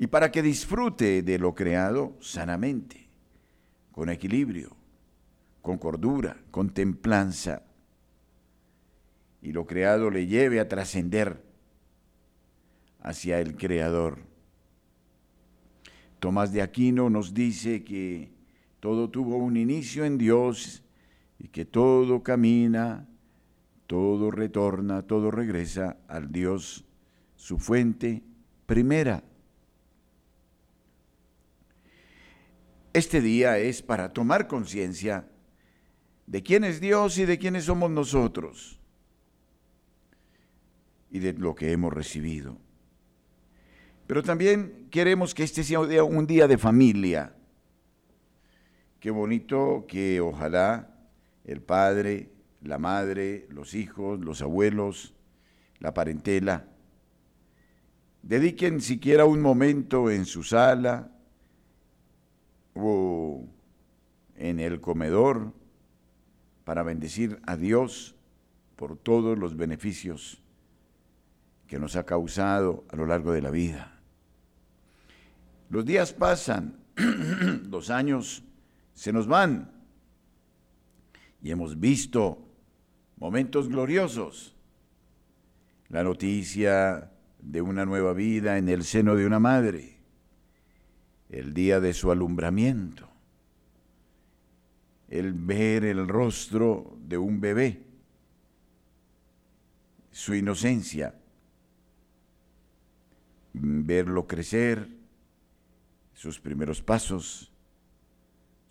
y 0.00 0.06
para 0.06 0.32
que 0.32 0.40
disfrute 0.40 1.20
de 1.20 1.38
lo 1.38 1.54
creado 1.54 2.16
sanamente, 2.20 3.06
con 3.92 4.08
equilibrio, 4.08 4.74
con 5.60 5.76
cordura, 5.76 6.38
con 6.50 6.70
templanza, 6.70 7.64
y 9.42 9.52
lo 9.52 9.66
creado 9.66 10.08
le 10.08 10.26
lleve 10.26 10.58
a 10.58 10.68
trascender 10.68 11.44
hacia 13.02 13.40
el 13.40 13.56
Creador. 13.56 14.20
Tomás 16.18 16.50
de 16.54 16.62
Aquino 16.62 17.10
nos 17.10 17.34
dice 17.34 17.84
que 17.84 18.32
todo 18.80 19.10
tuvo 19.10 19.36
un 19.36 19.56
inicio 19.56 20.04
en 20.04 20.18
Dios 20.18 20.82
y 21.38 21.48
que 21.48 21.64
todo 21.64 22.22
camina, 22.22 23.06
todo 23.86 24.30
retorna, 24.30 25.02
todo 25.02 25.30
regresa 25.30 25.98
al 26.08 26.32
Dios, 26.32 26.86
su 27.36 27.58
fuente 27.58 28.22
primera. 28.66 29.22
Este 32.92 33.20
día 33.20 33.58
es 33.58 33.82
para 33.82 34.12
tomar 34.12 34.48
conciencia 34.48 35.28
de 36.26 36.42
quién 36.42 36.64
es 36.64 36.80
Dios 36.80 37.18
y 37.18 37.24
de 37.24 37.38
quiénes 37.38 37.64
somos 37.64 37.90
nosotros 37.90 38.80
y 41.10 41.18
de 41.18 41.34
lo 41.34 41.54
que 41.54 41.72
hemos 41.72 41.92
recibido. 41.92 42.56
Pero 44.06 44.22
también 44.22 44.88
queremos 44.90 45.34
que 45.34 45.44
este 45.44 45.62
sea 45.62 45.80
un 45.80 46.26
día 46.26 46.48
de 46.48 46.58
familia. 46.58 47.34
Qué 49.00 49.10
bonito 49.10 49.86
que 49.88 50.20
ojalá 50.20 50.94
el 51.44 51.62
padre, 51.62 52.30
la 52.60 52.76
madre, 52.76 53.46
los 53.48 53.72
hijos, 53.74 54.20
los 54.20 54.42
abuelos, 54.42 55.14
la 55.78 55.94
parentela, 55.94 56.68
dediquen 58.22 58.82
siquiera 58.82 59.24
un 59.24 59.40
momento 59.40 60.10
en 60.10 60.26
su 60.26 60.42
sala, 60.42 61.10
o 62.74 63.46
en 64.36 64.60
el 64.60 64.80
comedor 64.82 65.54
para 66.64 66.82
bendecir 66.82 67.40
a 67.46 67.56
Dios 67.56 68.16
por 68.76 68.98
todos 68.98 69.38
los 69.38 69.56
beneficios 69.56 70.42
que 71.66 71.78
nos 71.78 71.96
ha 71.96 72.04
causado 72.04 72.84
a 72.90 72.96
lo 72.96 73.06
largo 73.06 73.32
de 73.32 73.42
la 73.42 73.50
vida. 73.50 73.98
Los 75.68 75.84
días 75.84 76.12
pasan, 76.12 76.78
los 77.70 77.90
años 77.90 78.44
se 79.00 79.14
nos 79.14 79.26
van. 79.26 79.72
Y 81.40 81.50
hemos 81.50 81.80
visto 81.80 82.46
momentos 83.16 83.70
gloriosos. 83.70 84.54
La 85.88 86.04
noticia 86.04 87.10
de 87.40 87.62
una 87.62 87.86
nueva 87.86 88.12
vida 88.12 88.58
en 88.58 88.68
el 88.68 88.84
seno 88.84 89.16
de 89.16 89.24
una 89.24 89.38
madre, 89.38 89.96
el 91.30 91.54
día 91.54 91.80
de 91.80 91.94
su 91.94 92.12
alumbramiento, 92.12 93.08
el 95.08 95.32
ver 95.32 95.86
el 95.86 96.06
rostro 96.06 96.98
de 97.00 97.16
un 97.16 97.40
bebé, 97.40 97.82
su 100.10 100.34
inocencia, 100.34 101.14
verlo 103.54 104.26
crecer, 104.26 104.86
sus 106.12 106.38
primeros 106.38 106.82
pasos, 106.82 107.49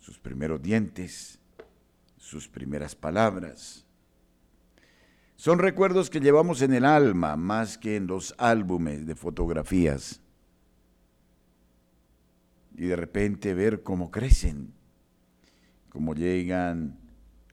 sus 0.00 0.18
primeros 0.18 0.60
dientes, 0.60 1.38
sus 2.16 2.48
primeras 2.48 2.94
palabras. 2.96 3.86
Son 5.36 5.58
recuerdos 5.58 6.10
que 6.10 6.20
llevamos 6.20 6.60
en 6.62 6.74
el 6.74 6.84
alma 6.84 7.36
más 7.36 7.78
que 7.78 7.96
en 7.96 8.06
los 8.06 8.34
álbumes 8.36 9.06
de 9.06 9.14
fotografías. 9.14 10.20
Y 12.76 12.86
de 12.86 12.96
repente 12.96 13.54
ver 13.54 13.82
cómo 13.82 14.10
crecen, 14.10 14.72
cómo 15.88 16.14
llegan 16.14 16.98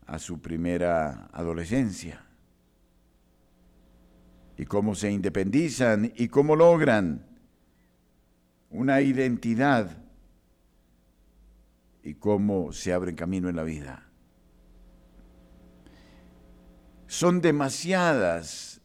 a 0.05 0.19
su 0.19 0.41
primera 0.41 1.29
adolescencia 1.33 2.25
y 4.57 4.65
cómo 4.65 4.95
se 4.95 5.12
independizan 5.12 6.12
y 6.15 6.29
cómo 6.29 6.55
logran 6.55 7.25
una 8.69 9.01
identidad 9.01 10.07
y 12.08 12.13
cómo 12.13 12.72
se 12.72 12.93
abren 12.93 13.17
camino 13.17 13.50
en 13.50 13.58
la 13.58 13.63
vida. 13.63 14.08
Son 17.06 17.41
demasiadas 17.41 18.80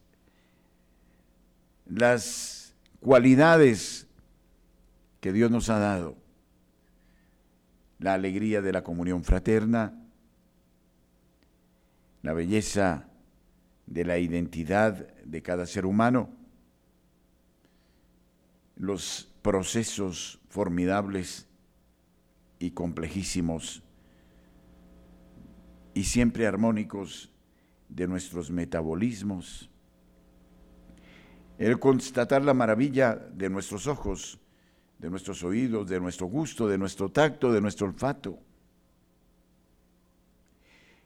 las 1.85 2.75
cualidades 2.99 4.07
que 5.21 5.31
Dios 5.31 5.49
nos 5.49 5.69
ha 5.69 5.79
dado. 5.79 6.17
La 7.97 8.13
alegría 8.13 8.61
de 8.61 8.73
la 8.73 8.83
comunión 8.83 9.23
fraterna, 9.23 9.97
la 12.23 12.33
belleza 12.33 13.07
de 13.85 14.03
la 14.03 14.17
identidad 14.17 15.15
de 15.23 15.41
cada 15.41 15.65
ser 15.65 15.85
humano, 15.85 16.29
los 18.75 19.33
procesos 19.41 20.41
formidables 20.49 21.47
y 22.63 22.71
complejísimos 22.71 23.83
y 25.93 26.05
siempre 26.05 26.47
armónicos 26.47 27.29
de 27.89 28.07
nuestros 28.07 28.49
metabolismos, 28.51 29.69
el 31.57 31.77
constatar 31.77 32.41
la 32.41 32.53
maravilla 32.53 33.15
de 33.15 33.49
nuestros 33.49 33.85
ojos, 33.85 34.39
de 34.97 35.09
nuestros 35.09 35.43
oídos, 35.43 35.89
de 35.89 35.99
nuestro 35.99 36.27
gusto, 36.27 36.69
de 36.69 36.77
nuestro 36.77 37.09
tacto, 37.09 37.51
de 37.51 37.59
nuestro 37.59 37.85
olfato, 37.85 38.39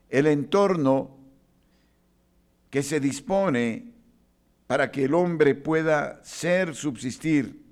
el 0.09 0.27
entorno 0.27 1.17
que 2.69 2.83
se 2.83 2.99
dispone 2.99 3.95
para 4.67 4.91
que 4.91 5.05
el 5.05 5.15
hombre 5.15 5.55
pueda 5.55 6.23
ser, 6.23 6.75
subsistir, 6.75 7.66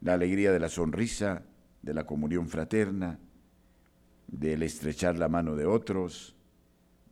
la 0.00 0.14
alegría 0.14 0.52
de 0.52 0.60
la 0.60 0.68
sonrisa, 0.68 1.42
de 1.82 1.94
la 1.94 2.04
comunión 2.04 2.48
fraterna, 2.48 3.18
del 4.26 4.62
estrechar 4.62 5.16
la 5.18 5.28
mano 5.28 5.54
de 5.56 5.66
otros, 5.66 6.34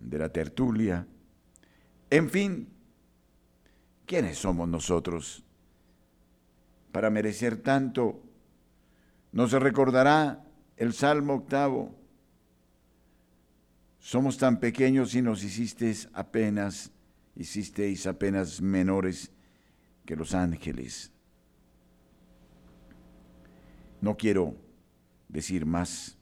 de 0.00 0.18
la 0.18 0.28
tertulia. 0.28 1.06
En 2.10 2.28
fin, 2.28 2.68
¿quiénes 4.06 4.38
somos 4.38 4.68
nosotros 4.68 5.44
para 6.92 7.10
merecer 7.10 7.56
tanto? 7.56 8.22
Nos 9.32 9.52
recordará 9.52 10.44
el 10.76 10.92
Salmo 10.92 11.34
octavo. 11.34 11.94
Somos 13.98 14.36
tan 14.36 14.60
pequeños 14.60 15.14
y 15.14 15.22
nos 15.22 15.42
hicisteis 15.42 16.08
apenas, 16.12 16.90
hicisteis 17.36 18.06
apenas 18.06 18.60
menores 18.60 19.30
que 20.04 20.14
los 20.14 20.34
ángeles. 20.34 21.13
No 24.04 24.18
quiero 24.18 24.54
decir 25.28 25.64
más, 25.64 26.18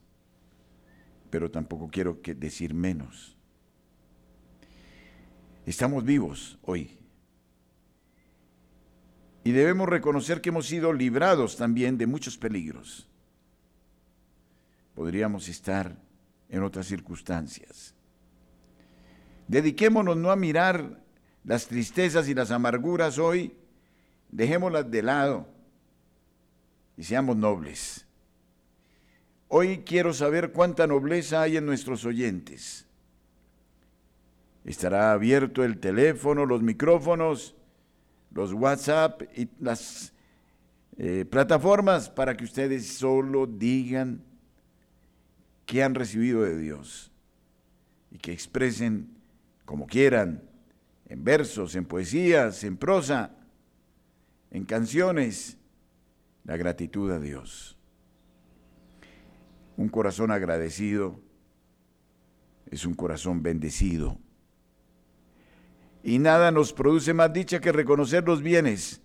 pero 1.29 1.51
tampoco 1.51 1.89
quiero 1.91 2.21
que 2.21 2.33
decir 2.33 2.73
menos. 2.73 3.35
Estamos 5.65 6.05
vivos 6.05 6.57
hoy. 6.61 6.97
Y 9.43 9.51
debemos 9.51 9.89
reconocer 9.89 10.39
que 10.39 10.47
hemos 10.47 10.67
sido 10.67 10.93
librados 10.93 11.57
también 11.57 11.97
de 11.97 12.07
muchos 12.07 12.37
peligros. 12.37 13.05
Podríamos 14.95 15.49
estar 15.49 15.97
en 16.47 16.63
otras 16.63 16.87
circunstancias. 16.87 17.93
Dediquémonos 19.49 20.15
no 20.15 20.31
a 20.31 20.37
mirar 20.37 21.03
las 21.43 21.67
tristezas 21.67 22.29
y 22.29 22.33
las 22.33 22.49
amarguras 22.49 23.19
hoy, 23.19 23.53
dejémoslas 24.31 24.89
de 24.89 25.01
lado 25.01 25.53
y 26.97 27.03
seamos 27.03 27.37
nobles. 27.37 28.05
Hoy 29.47 29.83
quiero 29.85 30.13
saber 30.13 30.51
cuánta 30.51 30.87
nobleza 30.87 31.41
hay 31.41 31.57
en 31.57 31.65
nuestros 31.65 32.05
oyentes. 32.05 32.87
Estará 34.65 35.11
abierto 35.11 35.63
el 35.63 35.79
teléfono, 35.79 36.45
los 36.45 36.61
micrófonos, 36.61 37.55
los 38.31 38.53
WhatsApp 38.53 39.21
y 39.35 39.49
las 39.59 40.13
eh, 40.97 41.25
plataformas 41.25 42.09
para 42.09 42.35
que 42.35 42.45
ustedes 42.45 42.87
solo 42.87 43.45
digan 43.45 44.23
que 45.65 45.83
han 45.83 45.95
recibido 45.95 46.43
de 46.43 46.57
Dios 46.57 47.11
y 48.11 48.17
que 48.17 48.31
expresen 48.31 49.09
como 49.65 49.87
quieran, 49.87 50.43
en 51.07 51.23
versos, 51.23 51.75
en 51.75 51.85
poesías, 51.85 52.63
en 52.63 52.77
prosa, 52.77 53.31
en 54.51 54.65
canciones, 54.65 55.57
la 56.43 56.57
gratitud 56.57 57.11
a 57.11 57.19
Dios. 57.19 57.77
Un 59.77 59.89
corazón 59.89 60.31
agradecido 60.31 61.19
es 62.69 62.85
un 62.85 62.93
corazón 62.93 63.41
bendecido. 63.41 64.17
Y 66.03 66.19
nada 66.19 66.51
nos 66.51 66.73
produce 66.73 67.13
más 67.13 67.31
dicha 67.31 67.61
que 67.61 67.71
reconocer 67.71 68.25
los 68.25 68.41
bienes 68.41 69.01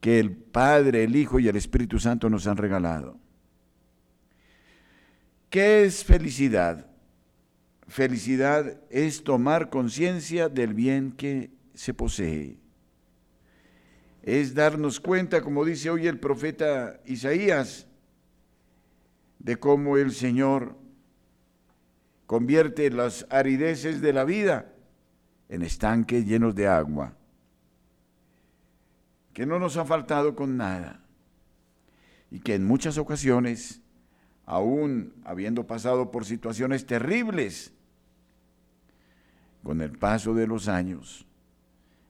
que 0.00 0.20
el 0.20 0.30
Padre, 0.30 1.04
el 1.04 1.16
Hijo 1.16 1.40
y 1.40 1.48
el 1.48 1.56
Espíritu 1.56 1.98
Santo 1.98 2.30
nos 2.30 2.46
han 2.46 2.56
regalado. 2.56 3.18
¿Qué 5.50 5.84
es 5.84 6.04
felicidad? 6.04 6.86
Felicidad 7.88 8.80
es 8.90 9.24
tomar 9.24 9.70
conciencia 9.70 10.48
del 10.48 10.74
bien 10.74 11.12
que 11.12 11.50
se 11.74 11.94
posee. 11.94 12.58
Es 14.26 14.54
darnos 14.54 14.98
cuenta, 14.98 15.40
como 15.40 15.64
dice 15.64 15.88
hoy 15.88 16.08
el 16.08 16.18
profeta 16.18 17.00
Isaías, 17.06 17.86
de 19.38 19.56
cómo 19.56 19.98
el 19.98 20.10
Señor 20.10 20.76
convierte 22.26 22.90
las 22.90 23.24
arideces 23.30 24.00
de 24.00 24.12
la 24.12 24.24
vida 24.24 24.72
en 25.48 25.62
estanques 25.62 26.26
llenos 26.26 26.56
de 26.56 26.66
agua, 26.66 27.14
que 29.32 29.46
no 29.46 29.60
nos 29.60 29.76
ha 29.76 29.84
faltado 29.84 30.34
con 30.34 30.56
nada 30.56 31.04
y 32.28 32.40
que 32.40 32.56
en 32.56 32.64
muchas 32.64 32.98
ocasiones, 32.98 33.80
aún 34.44 35.14
habiendo 35.24 35.68
pasado 35.68 36.10
por 36.10 36.24
situaciones 36.24 36.84
terribles, 36.84 37.72
con 39.62 39.80
el 39.80 39.92
paso 39.92 40.34
de 40.34 40.48
los 40.48 40.66
años 40.66 41.28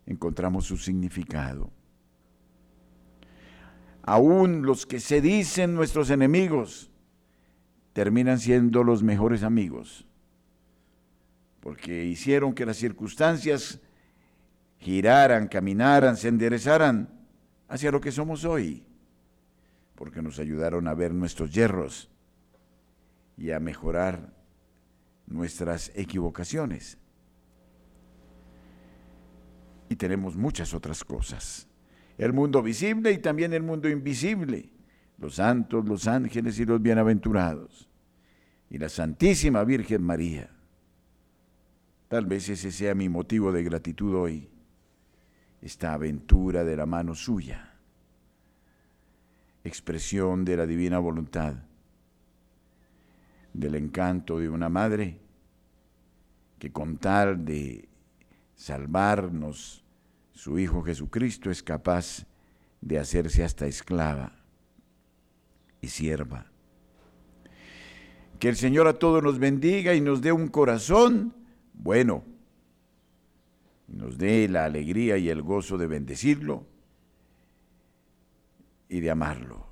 encontramos 0.06 0.64
su 0.64 0.78
significado. 0.78 1.75
Aún 4.06 4.64
los 4.64 4.86
que 4.86 5.00
se 5.00 5.20
dicen 5.20 5.74
nuestros 5.74 6.08
enemigos 6.08 6.90
terminan 7.92 8.38
siendo 8.38 8.82
los 8.82 9.02
mejores 9.02 9.42
amigos 9.42 10.06
porque 11.66 12.04
hicieron 12.04 12.54
que 12.54 12.64
las 12.64 12.76
circunstancias 12.76 13.80
giraran, 14.78 15.48
caminaran, 15.48 16.16
se 16.16 16.28
enderezaran 16.28 17.08
hacia 17.66 17.90
lo 17.90 18.00
que 18.00 18.12
somos 18.12 18.44
hoy, 18.44 18.86
porque 19.96 20.22
nos 20.22 20.38
ayudaron 20.38 20.86
a 20.86 20.94
ver 20.94 21.12
nuestros 21.12 21.50
yerros 21.50 22.08
y 23.36 23.50
a 23.50 23.58
mejorar 23.58 24.32
nuestras 25.26 25.90
equivocaciones. 25.96 26.98
Y 29.88 29.96
tenemos 29.96 30.36
muchas 30.36 30.72
otras 30.72 31.02
cosas. 31.02 31.65
El 32.18 32.32
mundo 32.32 32.62
visible 32.62 33.12
y 33.12 33.18
también 33.18 33.52
el 33.52 33.62
mundo 33.62 33.88
invisible, 33.88 34.70
los 35.18 35.36
santos, 35.36 35.86
los 35.86 36.06
ángeles 36.06 36.58
y 36.58 36.64
los 36.64 36.80
bienaventurados, 36.80 37.88
y 38.70 38.78
la 38.78 38.88
Santísima 38.88 39.64
Virgen 39.64 40.02
María 40.02 40.50
Tal 42.08 42.26
vez 42.26 42.48
ese 42.48 42.70
sea 42.70 42.94
mi 42.94 43.08
motivo 43.08 43.50
de 43.52 43.64
gratitud 43.64 44.14
hoy. 44.14 44.48
esta 45.60 45.94
aventura 45.94 46.62
de 46.62 46.76
la 46.76 46.86
mano 46.86 47.14
suya, 47.14 47.74
expresión 49.64 50.44
de 50.44 50.56
la 50.56 50.66
divina 50.66 51.00
voluntad, 51.00 51.54
del 53.52 53.74
encanto 53.74 54.38
de 54.38 54.48
una 54.48 54.68
madre 54.68 55.18
que 56.60 56.70
con 56.70 56.98
tal 56.98 57.44
de 57.44 57.88
salvarnos, 58.54 59.84
su 60.36 60.58
Hijo 60.58 60.82
Jesucristo 60.82 61.50
es 61.50 61.62
capaz 61.62 62.26
de 62.82 62.98
hacerse 62.98 63.42
hasta 63.42 63.66
esclava 63.66 64.32
y 65.80 65.88
sierva. 65.88 66.52
Que 68.38 68.50
el 68.50 68.56
Señor 68.56 68.86
a 68.86 68.98
todos 68.98 69.22
nos 69.22 69.38
bendiga 69.38 69.94
y 69.94 70.02
nos 70.02 70.20
dé 70.20 70.32
un 70.32 70.48
corazón 70.48 71.34
bueno, 71.72 72.22
nos 73.88 74.18
dé 74.18 74.46
la 74.46 74.66
alegría 74.66 75.16
y 75.16 75.30
el 75.30 75.40
gozo 75.40 75.78
de 75.78 75.86
bendecirlo 75.86 76.66
y 78.90 79.00
de 79.00 79.10
amarlo. 79.10 79.66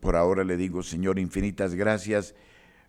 Por 0.00 0.16
ahora 0.16 0.44
le 0.44 0.58
digo, 0.58 0.82
Señor, 0.82 1.18
infinitas 1.18 1.74
gracias 1.74 2.34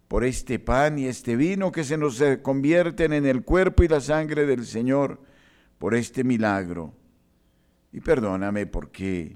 por 0.10 0.26
este 0.26 0.60
pan 0.60 1.00
y 1.00 1.06
este 1.06 1.38
vino 1.38 1.72
que 1.72 1.86
se 1.86 1.98
nos 1.98 2.22
convierten 2.42 3.14
en 3.14 3.26
el 3.26 3.44
cuerpo 3.44 3.84
y 3.84 3.88
la 3.88 4.02
sangre 4.02 4.46
del 4.46 4.66
Señor, 4.66 5.22
por 5.84 5.96
este 5.96 6.24
milagro. 6.24 6.94
Y 7.92 8.00
perdóname 8.00 8.68
porque 8.68 9.36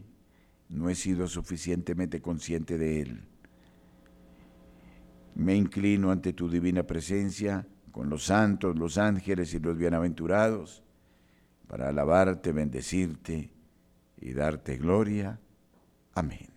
no 0.70 0.90
he 0.90 0.96
sido 0.96 1.28
suficientemente 1.28 2.22
consciente 2.22 2.78
de 2.78 3.02
él. 3.02 3.28
Me 5.36 5.58
inclino 5.58 6.10
ante 6.10 6.32
tu 6.32 6.50
divina 6.50 6.84
presencia 6.84 7.68
con 7.92 8.10
los 8.10 8.24
santos, 8.24 8.80
los 8.80 8.98
ángeles 8.98 9.54
y 9.56 9.60
los 9.60 9.78
bienaventurados 9.78 10.86
para 11.68 11.90
alabarte, 11.90 12.54
bendecirte 12.54 13.52
y 14.16 14.32
darte 14.32 14.78
gloria. 14.78 15.42
Amén. 16.14 16.57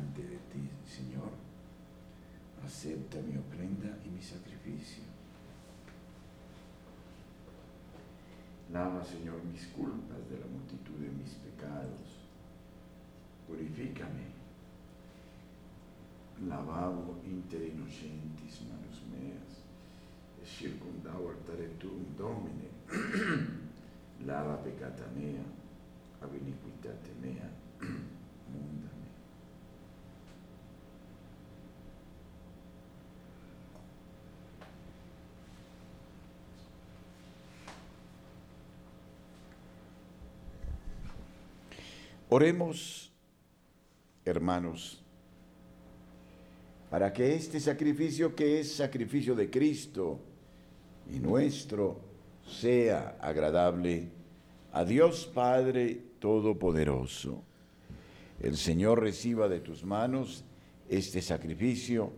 Acepta 2.65 3.19
mi 3.21 3.37
ofrenda 3.37 3.97
y 4.05 4.09
mi 4.09 4.21
sacrificio. 4.21 5.03
Lava, 8.71 9.03
Señor, 9.03 9.43
mis 9.43 9.67
culpas 9.67 10.29
de 10.29 10.39
la 10.39 10.45
multitud 10.45 10.95
de 10.95 11.09
mis 11.09 11.31
pecados. 11.35 12.21
Purifícame. 13.47 14.31
Lavabo 16.47 17.19
inter 17.25 17.61
innocentis 17.61 18.61
manus 18.65 19.01
meas, 19.11 19.61
et 20.41 20.47
circundao 20.47 21.29
altare 21.29 21.77
tuum 21.77 22.05
Domine. 22.15 22.69
Lava 24.25 24.55
peccata 24.55 25.05
mea, 25.13 25.43
ab 26.21 26.33
iniquitate 26.33 27.11
mea, 27.21 27.49
mundame. 28.47 28.90
Oremos, 42.33 43.11
hermanos, 44.23 45.03
para 46.89 47.11
que 47.11 47.35
este 47.35 47.59
sacrificio 47.59 48.33
que 48.33 48.61
es 48.61 48.73
sacrificio 48.73 49.35
de 49.35 49.49
Cristo 49.49 50.17
y 51.13 51.19
nuestro 51.19 51.99
sea 52.47 53.17
agradable 53.19 54.07
a 54.71 54.85
Dios 54.85 55.29
Padre 55.33 56.01
Todopoderoso. 56.19 57.43
El 58.39 58.55
Señor 58.55 59.01
reciba 59.01 59.49
de 59.49 59.59
tus 59.59 59.83
manos 59.83 60.45
este 60.87 61.21
sacrificio 61.21 62.13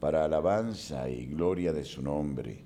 para 0.00 0.24
alabanza 0.24 1.08
y 1.08 1.26
gloria 1.26 1.72
de 1.72 1.84
su 1.84 2.02
nombre, 2.02 2.64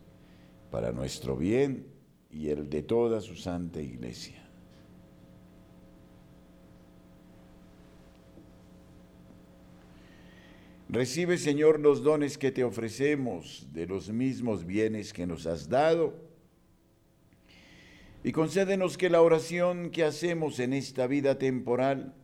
para 0.71 0.91
nuestro 0.91 1.37
bien 1.37 1.87
y 2.31 2.49
el 2.49 2.71
de 2.71 2.83
toda 2.83 3.21
su 3.21 3.37
santa 3.37 3.79
iglesia. 3.79 4.48
Recibe, 10.89 11.37
Señor, 11.37 11.81
los 11.81 12.03
dones 12.03 12.39
que 12.39 12.51
te 12.51 12.65
ofrecemos 12.65 13.67
de 13.73 13.87
los 13.87 14.09
mismos 14.09 14.65
bienes 14.65 15.13
que 15.13 15.27
nos 15.27 15.47
has 15.47 15.69
dado 15.69 16.15
y 18.25 18.33
concédenos 18.33 18.97
que 18.97 19.11
la 19.11 19.21
oración 19.21 19.91
que 19.91 20.05
hacemos 20.05 20.59
en 20.61 20.73
esta 20.73 21.07
vida 21.07 21.39
temporal 21.39 22.15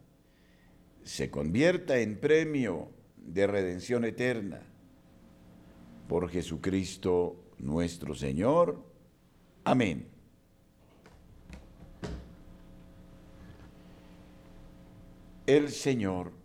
se 1.02 1.30
convierta 1.30 1.98
en 1.98 2.18
premio 2.18 2.88
de 3.18 3.46
redención 3.46 4.06
eterna. 4.06 4.62
Por 6.08 6.30
Jesucristo 6.30 7.44
nuestro 7.58 8.14
Señor. 8.14 8.82
Amén. 9.64 10.08
El 15.46 15.68
Señor 15.70 16.43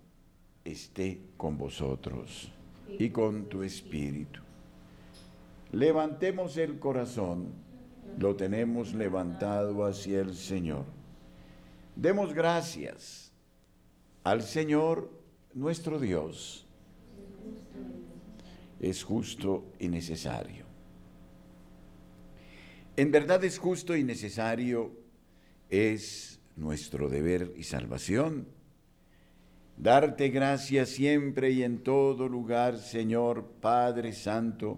esté 0.71 1.21
con 1.37 1.57
vosotros 1.57 2.51
y 2.97 3.09
con 3.09 3.45
tu 3.49 3.63
espíritu. 3.63 4.41
Levantemos 5.71 6.57
el 6.57 6.79
corazón, 6.79 7.53
lo 8.17 8.35
tenemos 8.35 8.93
levantado 8.93 9.85
hacia 9.85 10.21
el 10.21 10.33
Señor. 10.33 10.85
Demos 11.95 12.33
gracias 12.33 13.31
al 14.23 14.41
Señor 14.41 15.11
nuestro 15.53 15.99
Dios. 15.99 16.65
Es 18.79 19.03
justo 19.03 19.65
y 19.79 19.89
necesario. 19.89 20.65
En 22.95 23.11
verdad 23.11 23.43
es 23.43 23.59
justo 23.59 23.95
y 23.95 24.03
necesario, 24.03 24.91
es 25.69 26.39
nuestro 26.55 27.09
deber 27.09 27.53
y 27.55 27.63
salvación. 27.63 28.47
Darte 29.79 30.27
gracias 30.27 30.89
siempre 30.89 31.51
y 31.51 31.63
en 31.63 31.81
todo 31.83 32.27
lugar, 32.27 32.79
Señor 32.79 33.45
Padre 33.61 34.11
Santo, 34.11 34.77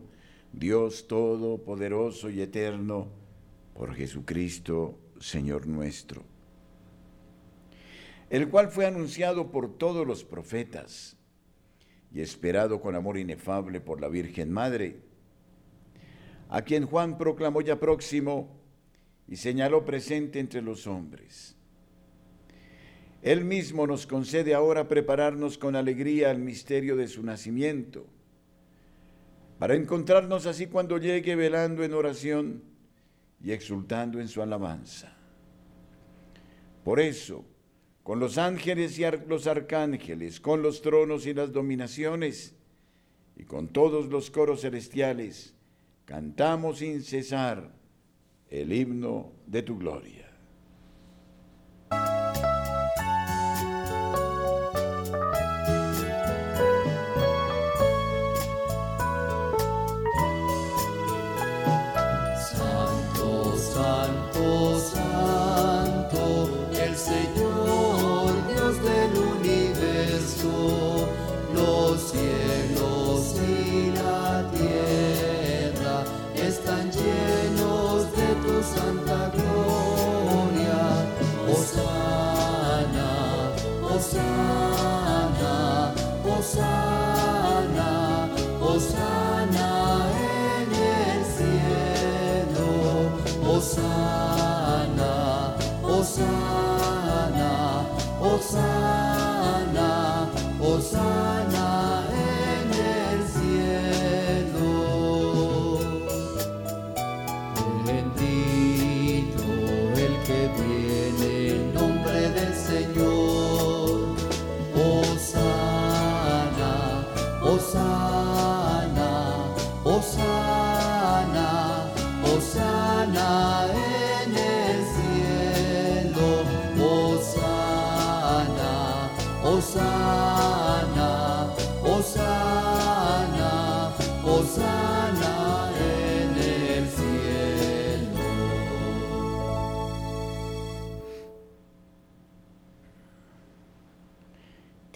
Dios 0.54 1.08
Todopoderoso 1.08 2.30
y 2.30 2.40
Eterno, 2.40 3.08
por 3.74 3.96
Jesucristo, 3.96 5.00
Señor 5.20 5.66
nuestro, 5.66 6.24
el 8.30 8.48
cual 8.50 8.70
fue 8.70 8.86
anunciado 8.86 9.50
por 9.50 9.76
todos 9.76 10.06
los 10.06 10.24
profetas 10.24 11.18
y 12.14 12.22
esperado 12.22 12.80
con 12.80 12.94
amor 12.94 13.18
inefable 13.18 13.82
por 13.82 14.00
la 14.02 14.08
Virgen 14.08 14.52
Madre, 14.52 15.02
a 16.48 16.62
quien 16.62 16.86
Juan 16.86 17.18
proclamó 17.18 17.62
ya 17.62 17.80
próximo 17.80 18.56
y 19.28 19.38
señaló 19.38 19.84
presente 19.84 20.40
entre 20.40 20.62
los 20.62 20.86
hombres. 20.86 21.58
Él 23.22 23.46
mismo 23.46 23.86
nos 23.86 24.08
concede 24.08 24.54
ahora 24.54 24.88
prepararnos 24.88 25.58
con 25.58 25.76
alegría 25.76 26.32
al 26.32 26.40
misterio 26.40 26.96
de 26.96 27.08
su 27.08 27.24
nacimiento, 27.24 28.06
para 29.60 29.76
encontrarnos 29.76 30.48
así 30.48 30.66
cuando 30.68 30.98
llegue 30.98 31.36
velando 31.36 31.84
en 31.84 31.94
oración 31.94 32.64
y 33.44 33.52
exultando 33.52 34.20
en 34.20 34.28
su 34.28 34.42
alabanza. 34.42 35.16
Por 36.84 37.00
eso, 37.00 37.46
con 38.02 38.20
los 38.20 38.40
ángeles 38.40 38.98
y 38.98 39.04
los 39.28 39.46
arcángeles, 39.46 40.40
con 40.40 40.64
los 40.64 40.82
tronos 40.82 41.28
y 41.28 41.34
las 41.36 41.52
dominaciones, 41.52 42.56
y 43.36 43.44
con 43.44 43.68
todos 43.70 44.08
los 44.08 44.32
coros 44.32 44.62
celestiales, 44.62 45.54
cantamos 46.06 46.80
sin 46.80 47.02
cesar 47.04 47.72
el 48.50 48.74
himno 48.74 49.32
de 49.48 49.64
tu 49.64 49.78
gloria. 49.78 50.21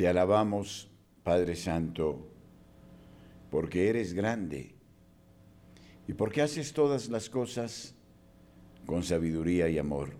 Te 0.05 0.09
alabamos, 0.09 0.87
Padre 1.23 1.55
Santo, 1.55 2.29
porque 3.49 3.89
eres 3.89 4.13
grande 4.13 4.75
y 6.07 6.13
porque 6.13 6.43
haces 6.43 6.73
todas 6.73 7.09
las 7.09 7.27
cosas 7.27 7.95
con 8.85 9.01
sabiduría 9.01 9.67
y 9.67 9.79
amor. 9.79 10.11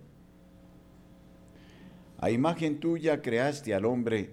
A 2.18 2.32
imagen 2.32 2.80
tuya 2.80 3.22
creaste 3.22 3.76
al 3.76 3.86
hombre 3.86 4.32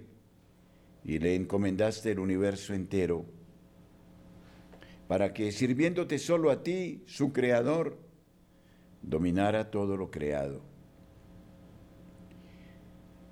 y 1.03 1.19
le 1.19 1.35
encomendaste 1.35 2.13
el 2.13 2.17
universo 2.17 2.73
entero, 2.73 3.23
para 5.07 5.35
que, 5.35 5.51
sirviéndote 5.51 6.17
solo 6.17 6.49
a 6.49 6.63
ti, 6.63 7.03
su 7.05 7.31
creador, 7.31 7.99
dominara 9.03 9.69
todo 9.69 9.97
lo 9.97 10.09
creado. 10.09 10.72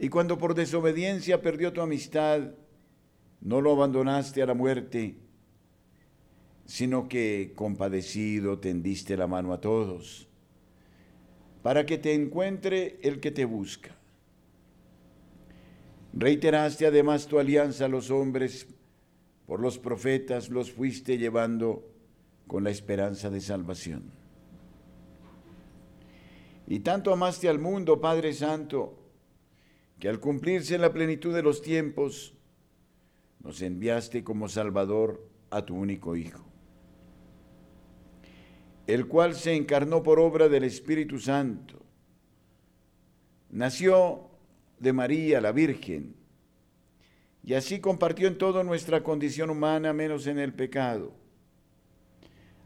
Y 0.02 0.10
cuando 0.10 0.39
por 0.39 0.56
desobediencia 0.56 1.43
perdió 1.43 1.74
tu 1.74 1.80
amistad, 1.80 2.56
no 3.39 3.62
lo 3.62 3.72
abandonaste 3.72 4.41
a 4.41 4.47
la 4.47 4.56
muerte, 4.56 5.16
sino 6.66 7.08
que 7.08 7.54
compadecido 7.56 8.58
tendiste 8.58 9.16
la 9.16 9.28
mano 9.28 9.54
a 9.54 9.62
todos, 9.62 10.28
para 11.62 11.86
que 11.86 11.99
te 11.99 12.16
encuentre 12.16 12.99
el 13.04 13.20
que 13.20 13.30
te 13.30 13.45
busca. 13.45 13.95
Reiteraste 16.14 16.88
además 16.88 17.28
tu 17.28 17.38
alianza 17.38 17.86
a 17.86 17.88
los 17.88 18.10
hombres, 18.10 18.66
por 19.45 19.60
los 19.60 19.78
profetas 19.78 20.49
los 20.49 20.72
fuiste 20.72 21.20
llevando 21.20 21.88
con 22.47 22.64
la 22.64 22.72
esperanza 22.72 23.30
de 23.30 23.39
salvación. 23.39 24.02
Y 26.66 26.80
tanto 26.80 27.14
amaste 27.14 27.47
al 27.47 27.60
mundo, 27.60 28.02
Padre 28.02 28.34
Santo, 28.34 28.97
que 30.02 30.10
al 30.10 30.20
cumplirse 30.20 30.80
la 30.80 30.91
plenitud 30.91 31.32
de 31.32 31.43
los 31.43 31.62
tiempos, 31.62 32.34
nos 33.43 33.62
enviaste 33.62 34.24
como 34.24 34.49
Salvador 34.49 35.30
a 35.52 35.64
tu 35.64 35.76
único 35.76 36.16
Hijo, 36.16 36.43
el 38.88 39.08
cual 39.08 39.36
se 39.36 39.54
encarnó 39.54 40.02
por 40.02 40.20
obra 40.20 40.49
del 40.49 40.64
Espíritu 40.64 41.20
Santo. 41.20 41.86
Nació 43.52 44.32
de 44.80 44.91
María, 44.91 45.39
la 45.39 45.52
Virgen, 45.52 46.16
y 47.43 47.54
así 47.54 47.80
compartió 47.80 48.28
en 48.28 48.39
toda 48.39 48.64
nuestra 48.64 49.04
condición 49.04 49.52
humana, 49.52 49.93
menos 49.93 50.26
en 50.26 50.39
el 50.39 50.52
pecado. 50.52 51.14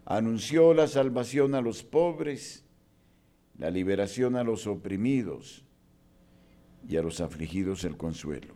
Anunció 0.05 0.73
la 0.73 0.87
salvación 0.87 1.53
a 1.53 1.59
los 1.59 1.83
pobres, 1.83 2.63
la 3.57 3.69
liberación 3.71 4.37
a 4.37 4.45
los 4.45 4.67
oprimidos 4.67 5.64
y 6.87 6.97
a 6.97 7.01
los 7.01 7.21
afligidos 7.21 7.83
el 7.83 7.97
consuelo. 7.97 8.53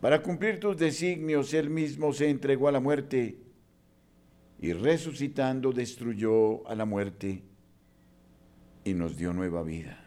Para 0.00 0.22
cumplir 0.22 0.60
tus 0.60 0.76
designios, 0.76 1.54
Él 1.54 1.70
mismo 1.70 2.12
se 2.12 2.28
entregó 2.28 2.68
a 2.68 2.72
la 2.72 2.80
muerte 2.80 3.38
y 4.60 4.72
resucitando 4.72 5.72
destruyó 5.72 6.66
a 6.68 6.74
la 6.74 6.84
muerte 6.84 7.42
y 8.84 8.94
nos 8.94 9.16
dio 9.16 9.32
nueva 9.32 9.62
vida. 9.62 10.02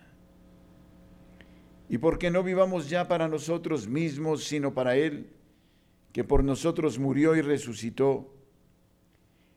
Y 1.90 1.98
porque 1.98 2.30
no 2.30 2.44
vivamos 2.44 2.88
ya 2.88 3.08
para 3.08 3.28
nosotros 3.28 3.88
mismos, 3.88 4.44
sino 4.44 4.74
para 4.74 4.96
Él, 4.96 5.32
que 6.14 6.24
por 6.24 6.44
nosotros 6.44 7.00
murió 7.00 7.36
y 7.36 7.42
resucitó, 7.42 8.36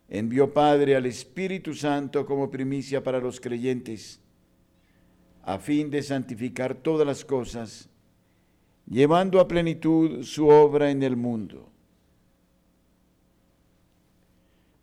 envió 0.09 0.53
Padre 0.53 0.97
al 0.97 1.07
Espíritu 1.07 1.75
Santo 1.75 2.25
como 2.25 2.51
primicia 2.51 3.03
para 3.03 3.21
los 3.21 3.39
creyentes, 3.39 4.22
a 5.43 5.59
fin 5.59 5.91
de 5.91 6.03
santificar 6.03 6.75
todas 6.75 7.07
las 7.07 7.25
cosas 7.25 7.89
llevando 8.87 9.41
a 9.41 9.49
plenitud 9.49 10.23
su 10.23 10.49
obra 10.49 10.91
en 10.91 11.03
el 11.03 11.17
mundo. 11.17 11.69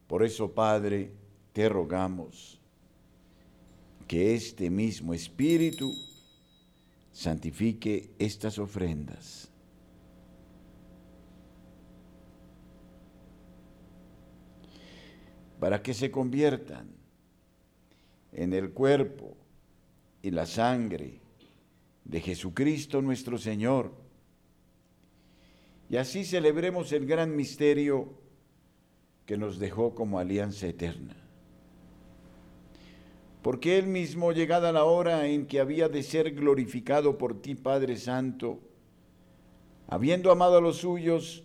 Por 0.08 0.24
eso, 0.24 0.52
Padre, 0.52 1.12
te 1.54 1.70
rogamos 1.70 2.60
que 4.08 4.34
este 4.34 4.70
mismo 4.70 5.14
Espíritu 5.14 5.94
santifique 7.12 8.10
estas 8.18 8.58
ofrendas. 8.58 9.52
Para 15.60 15.84
que 15.84 15.94
se 15.94 16.10
conviertan 16.10 16.88
en 18.32 18.54
el 18.54 18.72
cuerpo 18.72 19.39
y 20.22 20.32
la 20.32 20.46
sangre 20.46 21.20
de 22.04 22.22
Jesucristo 22.22 23.02
nuestro 23.02 23.38
Señor. 23.38 23.92
Y 25.90 25.98
así 25.98 26.24
celebremos 26.24 26.92
el 26.92 27.06
gran 27.06 27.36
misterio 27.36 28.14
que 29.26 29.38
nos 29.38 29.60
dejó 29.60 29.94
como 29.96 30.20
alianza 30.20 30.68
eterna. 30.68 31.16
Porque 33.42 33.78
Él 33.78 33.88
mismo, 33.88 34.32
llegada 34.32 34.72
la 34.72 34.84
hora 34.84 35.28
en 35.28 35.46
que 35.46 35.60
había 35.60 35.88
de 35.88 36.04
ser 36.04 36.34
glorificado 36.34 37.18
por 37.18 37.42
ti, 37.42 37.56
Padre 37.56 37.96
Santo, 37.98 38.60
habiendo 39.88 40.32
amado 40.32 40.58
a 40.58 40.62
los 40.62 40.78
suyos 40.78 41.44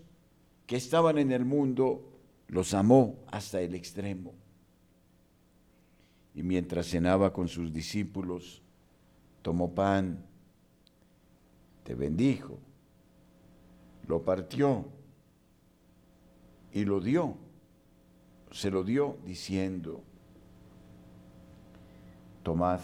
que 0.66 0.76
estaban 0.76 1.18
en 1.18 1.30
el 1.30 1.44
mundo, 1.44 2.10
los 2.48 2.74
amó 2.74 3.16
hasta 3.30 3.60
el 3.60 3.74
extremo. 3.74 4.34
Y 6.34 6.42
mientras 6.42 6.86
cenaba 6.86 7.32
con 7.32 7.48
sus 7.48 7.72
discípulos, 7.72 8.63
tomó 9.44 9.74
pan, 9.74 10.24
te 11.82 11.94
bendijo, 11.94 12.58
lo 14.08 14.22
partió 14.22 14.86
y 16.72 16.86
lo 16.86 16.98
dio. 16.98 17.36
Se 18.50 18.70
lo 18.70 18.84
dio 18.84 19.18
diciendo, 19.26 20.02
tomad 22.42 22.80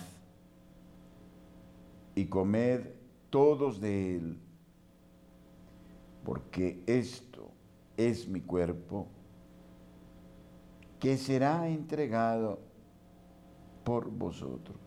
y 2.15 2.27
comed 2.27 2.83
todos 3.31 3.81
de 3.81 4.17
él, 4.17 4.39
porque 6.25 6.83
esto 6.87 7.51
es 7.97 8.29
mi 8.29 8.43
cuerpo 8.43 9.07
que 10.99 11.17
será 11.17 11.69
entregado 11.69 12.59
por 13.83 14.11
vosotros. 14.11 14.80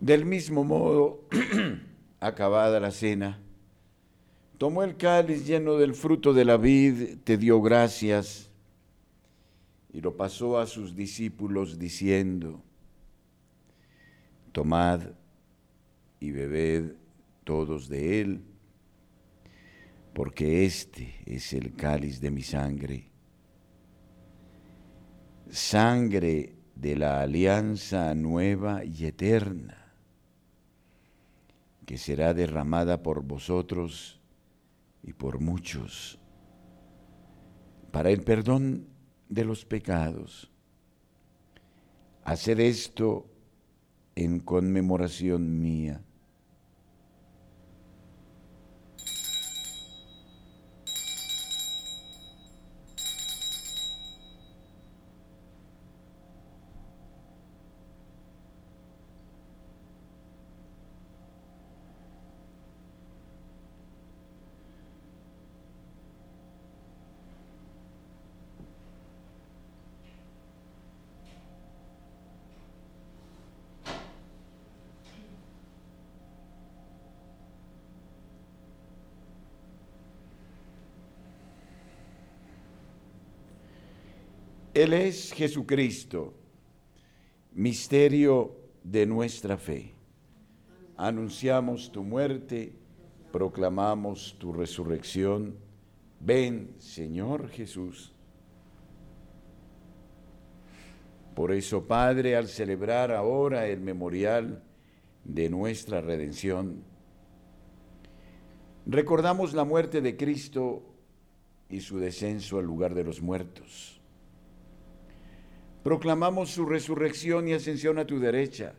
Del 0.00 0.24
mismo 0.24 0.64
modo, 0.64 1.28
acabada 2.20 2.80
la 2.80 2.90
cena, 2.90 3.38
tomó 4.56 4.82
el 4.82 4.96
cáliz 4.96 5.46
lleno 5.46 5.74
del 5.76 5.94
fruto 5.94 6.32
de 6.32 6.46
la 6.46 6.56
vid, 6.56 7.18
te 7.22 7.36
dio 7.36 7.60
gracias 7.60 8.50
y 9.92 10.00
lo 10.00 10.16
pasó 10.16 10.58
a 10.58 10.66
sus 10.66 10.96
discípulos 10.96 11.78
diciendo, 11.78 12.62
tomad 14.52 15.02
y 16.18 16.30
bebed 16.30 16.94
todos 17.44 17.90
de 17.90 18.22
él, 18.22 18.42
porque 20.14 20.64
este 20.64 21.14
es 21.26 21.52
el 21.52 21.74
cáliz 21.74 22.22
de 22.22 22.30
mi 22.30 22.42
sangre, 22.42 23.10
sangre 25.50 26.54
de 26.74 26.96
la 26.96 27.20
alianza 27.20 28.14
nueva 28.14 28.82
y 28.82 29.04
eterna 29.04 29.89
que 31.90 31.98
será 31.98 32.32
derramada 32.32 33.02
por 33.02 33.24
vosotros 33.24 34.20
y 35.02 35.12
por 35.12 35.40
muchos 35.40 36.20
para 37.90 38.10
el 38.10 38.22
perdón 38.22 38.86
de 39.28 39.44
los 39.44 39.64
pecados. 39.64 40.52
Hacer 42.22 42.60
esto 42.60 43.28
en 44.14 44.38
conmemoración 44.38 45.60
mía. 45.60 46.04
Él 84.90 84.94
es 84.94 85.32
Jesucristo, 85.32 86.34
misterio 87.52 88.56
de 88.82 89.06
nuestra 89.06 89.56
fe. 89.56 89.94
Anunciamos 90.96 91.92
tu 91.92 92.02
muerte, 92.02 92.72
proclamamos 93.30 94.34
tu 94.40 94.52
resurrección. 94.52 95.54
Ven, 96.18 96.74
Señor 96.78 97.50
Jesús. 97.50 98.12
Por 101.36 101.52
eso, 101.52 101.86
Padre, 101.86 102.34
al 102.34 102.48
celebrar 102.48 103.12
ahora 103.12 103.68
el 103.68 103.80
memorial 103.80 104.60
de 105.22 105.50
nuestra 105.50 106.00
redención, 106.00 106.82
recordamos 108.86 109.54
la 109.54 109.62
muerte 109.62 110.00
de 110.00 110.16
Cristo 110.16 110.82
y 111.68 111.78
su 111.78 112.00
descenso 112.00 112.58
al 112.58 112.64
lugar 112.64 112.96
de 112.96 113.04
los 113.04 113.22
muertos 113.22 113.99
Proclamamos 115.82 116.50
su 116.50 116.66
resurrección 116.66 117.48
y 117.48 117.54
ascensión 117.54 117.98
a 117.98 118.06
tu 118.06 118.18
derecha. 118.18 118.74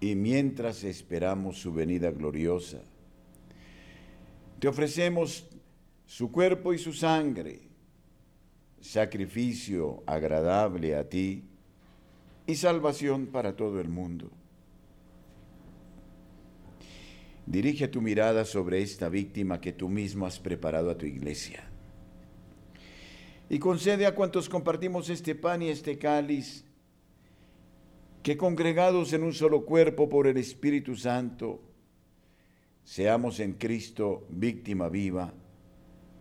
Y 0.00 0.14
mientras 0.14 0.84
esperamos 0.84 1.58
su 1.58 1.72
venida 1.72 2.10
gloriosa, 2.10 2.80
te 4.58 4.66
ofrecemos 4.66 5.46
su 6.06 6.32
cuerpo 6.32 6.72
y 6.72 6.78
su 6.78 6.92
sangre, 6.92 7.60
sacrificio 8.80 10.02
agradable 10.06 10.96
a 10.96 11.08
ti 11.08 11.44
y 12.46 12.54
salvación 12.54 13.26
para 13.26 13.54
todo 13.54 13.80
el 13.80 13.88
mundo. 13.88 14.30
Dirige 17.46 17.88
tu 17.88 18.02
mirada 18.02 18.44
sobre 18.44 18.82
esta 18.82 19.08
víctima 19.08 19.60
que 19.60 19.72
tú 19.72 19.88
mismo 19.88 20.26
has 20.26 20.38
preparado 20.38 20.90
a 20.90 20.98
tu 20.98 21.06
iglesia 21.06 21.68
y 23.50 23.58
concede 23.58 24.06
a 24.06 24.14
cuantos 24.14 24.48
compartimos 24.48 25.08
este 25.08 25.34
pan 25.34 25.62
y 25.62 25.68
este 25.68 25.98
cáliz, 25.98 26.64
que 28.22 28.36
congregados 28.36 29.12
en 29.12 29.22
un 29.22 29.32
solo 29.32 29.64
cuerpo 29.64 30.08
por 30.08 30.26
el 30.26 30.36
Espíritu 30.36 30.94
Santo, 30.96 31.60
seamos 32.84 33.40
en 33.40 33.54
Cristo 33.54 34.26
víctima 34.28 34.88
viva 34.88 35.32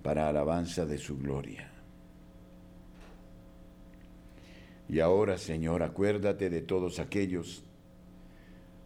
para 0.03 0.29
alabanza 0.29 0.85
de 0.85 0.97
su 0.97 1.17
gloria. 1.17 1.71
Y 4.89 5.01
ahora, 5.01 5.37
Señor, 5.37 5.83
acuérdate 5.83 6.49
de 6.49 6.61
todos 6.61 6.99
aquellos 6.99 7.63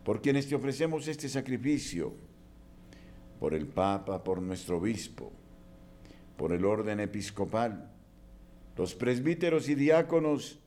por 0.03 0.21
quienes 0.21 0.47
te 0.47 0.55
ofrecemos 0.55 1.07
este 1.07 1.29
sacrificio, 1.29 2.13
por 3.39 3.53
el 3.53 3.67
Papa, 3.67 4.23
por 4.23 4.41
nuestro 4.41 4.77
obispo, 4.77 5.31
por 6.37 6.53
el 6.53 6.65
orden 6.65 6.99
episcopal, 6.99 7.91
los 8.77 8.95
presbíteros 8.95 9.69
y 9.69 9.75
diáconos, 9.75 10.59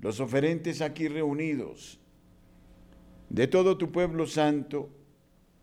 los 0.00 0.20
oferentes 0.20 0.80
aquí 0.80 1.08
reunidos, 1.08 2.00
de 3.28 3.46
todo 3.46 3.78
tu 3.78 3.92
pueblo 3.92 4.26
santo 4.26 4.90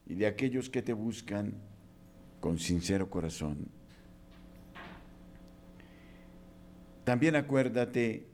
y 0.08 0.16
de 0.16 0.28
aquellos 0.28 0.70
que 0.70 0.82
te 0.82 0.94
buscan 0.94 1.54
con 2.40 2.58
sincero 2.58 3.10
corazón. 3.10 3.68
También 7.04 7.36
acuérdate 7.36 8.28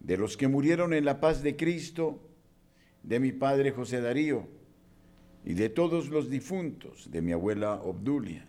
de 0.00 0.16
los 0.16 0.36
que 0.36 0.48
murieron 0.48 0.92
en 0.94 1.04
la 1.04 1.20
paz 1.20 1.42
de 1.42 1.56
Cristo, 1.56 2.20
de 3.02 3.20
mi 3.20 3.32
padre 3.32 3.72
José 3.72 4.00
Darío 4.00 4.46
y 5.44 5.54
de 5.54 5.70
todos 5.70 6.08
los 6.08 6.28
difuntos 6.28 7.10
de 7.10 7.22
mi 7.22 7.32
abuela 7.32 7.80
Obdulia, 7.82 8.46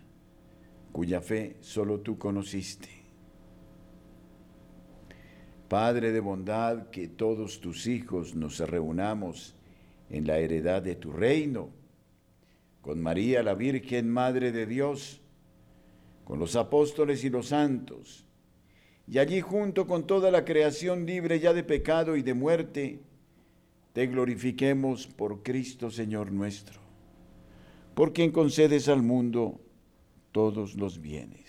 cuya 0.91 1.22
fe 1.22 1.57
solo 1.62 2.01
tú 2.01 2.18
conociste. 2.18 2.99
Padre 5.70 6.12
de 6.12 6.20
bondad, 6.20 6.90
que 6.90 7.08
todos 7.08 7.62
tus 7.62 7.86
hijos 7.86 8.34
nos 8.34 8.58
reunamos 8.60 9.54
en 10.10 10.26
la 10.26 10.40
heredad 10.40 10.82
de 10.82 10.96
tu 10.96 11.12
reino, 11.12 11.70
con 12.82 13.00
María 13.02 13.44
la 13.44 13.54
Virgen, 13.54 14.10
Madre 14.10 14.52
de 14.52 14.66
Dios, 14.66 15.22
con 16.26 16.40
los 16.40 16.56
apóstoles 16.56 17.24
y 17.24 17.30
los 17.30 17.50
santos, 17.50 18.26
y 19.08 19.20
allí 19.20 19.42
junto 19.42 19.86
con 19.86 20.08
toda 20.08 20.32
la 20.32 20.44
creación 20.44 21.06
libre 21.06 21.40
ya 21.40 21.54
de 21.54 21.64
pecado 21.64 22.16
y 22.16 22.24
de 22.24 22.34
muerte, 22.34 23.00
te 23.94 24.08
glorifiquemos 24.08 25.06
por 25.06 25.44
Cristo 25.44 25.92
Señor 25.92 26.32
nuestro, 26.32 26.80
por 27.94 28.12
quien 28.12 28.32
concedes 28.32 28.88
al 28.90 29.04
mundo 29.04 29.60
todos 30.32 30.74
los 30.76 31.00
bienes. 31.00 31.49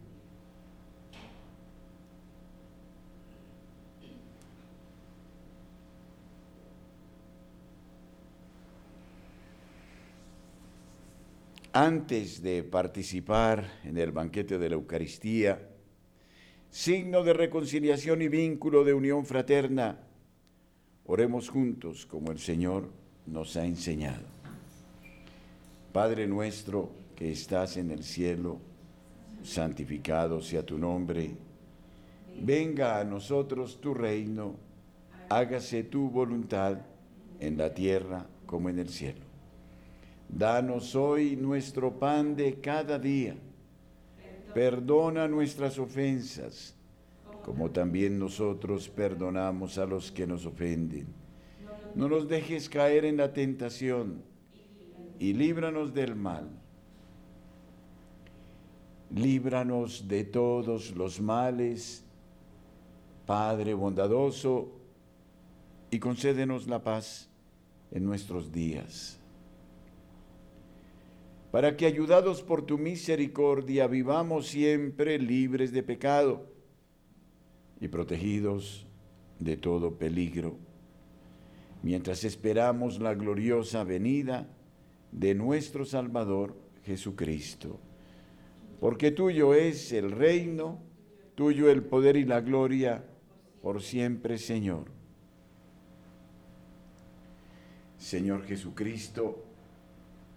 Antes 11.73 12.41
de 12.41 12.63
participar 12.63 13.79
en 13.85 13.97
el 13.97 14.11
banquete 14.11 14.57
de 14.57 14.67
la 14.67 14.75
Eucaristía, 14.75 15.69
signo 16.69 17.23
de 17.23 17.31
reconciliación 17.31 18.21
y 18.21 18.27
vínculo 18.27 18.83
de 18.83 18.93
unión 18.93 19.25
fraterna, 19.25 19.97
oremos 21.05 21.47
juntos 21.47 22.05
como 22.05 22.33
el 22.33 22.39
Señor 22.39 22.91
nos 23.25 23.55
ha 23.55 23.65
enseñado. 23.65 24.25
Padre 25.93 26.27
nuestro 26.27 26.91
que 27.15 27.31
estás 27.31 27.77
en 27.77 27.91
el 27.91 28.03
cielo, 28.03 28.59
santificado 29.41 30.41
sea 30.41 30.65
tu 30.65 30.77
nombre, 30.77 31.31
venga 32.41 32.99
a 32.99 33.05
nosotros 33.05 33.79
tu 33.79 33.93
reino, 33.93 34.57
hágase 35.29 35.83
tu 35.83 36.09
voluntad 36.09 36.79
en 37.39 37.57
la 37.57 37.73
tierra 37.73 38.27
como 38.45 38.67
en 38.67 38.79
el 38.79 38.89
cielo. 38.89 39.30
Danos 40.31 40.95
hoy 40.95 41.35
nuestro 41.35 41.99
pan 41.99 42.37
de 42.37 42.61
cada 42.61 42.97
día. 42.97 43.35
Perdona 44.53 45.27
nuestras 45.27 45.77
ofensas, 45.77 46.73
como 47.43 47.69
también 47.69 48.17
nosotros 48.17 48.87
perdonamos 48.87 49.77
a 49.77 49.85
los 49.85 50.09
que 50.09 50.25
nos 50.25 50.45
ofenden. 50.45 51.07
No 51.95 52.07
nos 52.07 52.29
dejes 52.29 52.69
caer 52.69 53.03
en 53.03 53.17
la 53.17 53.33
tentación 53.33 54.23
y 55.19 55.33
líbranos 55.33 55.93
del 55.93 56.15
mal. 56.15 56.49
Líbranos 59.13 60.07
de 60.07 60.23
todos 60.23 60.95
los 60.95 61.19
males, 61.19 62.05
Padre 63.25 63.73
bondadoso, 63.73 64.71
y 65.89 65.99
concédenos 65.99 66.67
la 66.67 66.81
paz 66.81 67.29
en 67.91 68.05
nuestros 68.05 68.49
días 68.49 69.20
para 71.51 71.75
que 71.75 71.85
ayudados 71.85 72.41
por 72.41 72.65
tu 72.65 72.77
misericordia 72.77 73.85
vivamos 73.87 74.47
siempre 74.47 75.19
libres 75.19 75.73
de 75.73 75.83
pecado 75.83 76.45
y 77.81 77.89
protegidos 77.89 78.87
de 79.39 79.57
todo 79.57 79.97
peligro, 79.97 80.55
mientras 81.83 82.23
esperamos 82.23 82.99
la 82.99 83.13
gloriosa 83.15 83.83
venida 83.83 84.47
de 85.11 85.35
nuestro 85.35 85.83
Salvador 85.83 86.55
Jesucristo. 86.85 87.79
Porque 88.79 89.11
tuyo 89.11 89.53
es 89.53 89.91
el 89.91 90.11
reino, 90.11 90.79
tuyo 91.35 91.69
el 91.69 91.83
poder 91.83 92.15
y 92.15 92.23
la 92.23 92.39
gloria 92.39 93.03
por 93.61 93.81
siempre, 93.81 94.37
Señor. 94.37 94.85
Señor 97.97 98.43
Jesucristo, 98.45 99.50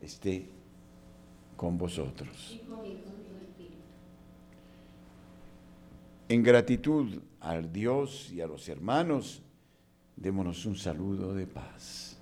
esté 0.00 0.48
con 1.56 1.76
vosotros. 1.76 2.60
En 6.28 6.42
gratitud 6.42 7.22
al 7.40 7.72
Dios 7.72 8.30
y 8.32 8.40
a 8.40 8.46
los 8.46 8.68
hermanos, 8.68 9.42
démonos 10.16 10.66
un 10.66 10.76
saludo 10.76 11.34
de 11.34 11.46
paz. 11.46 12.18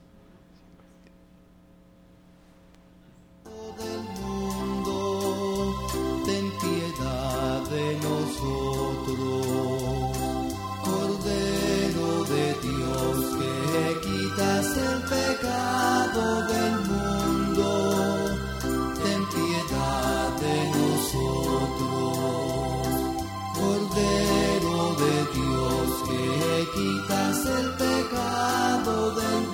Pecado 28.87 29.11
del 29.17 29.46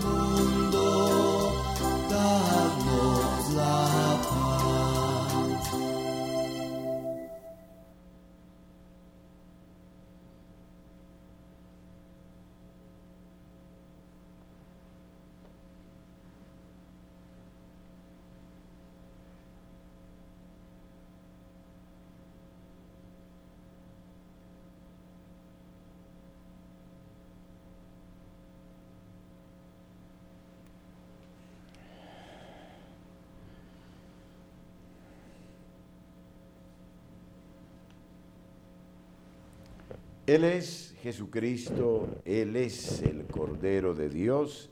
Él 40.32 40.44
es 40.44 40.94
Jesucristo, 41.02 42.22
Él 42.24 42.56
es 42.56 43.02
el 43.02 43.26
Cordero 43.26 43.92
de 43.92 44.08
Dios 44.08 44.70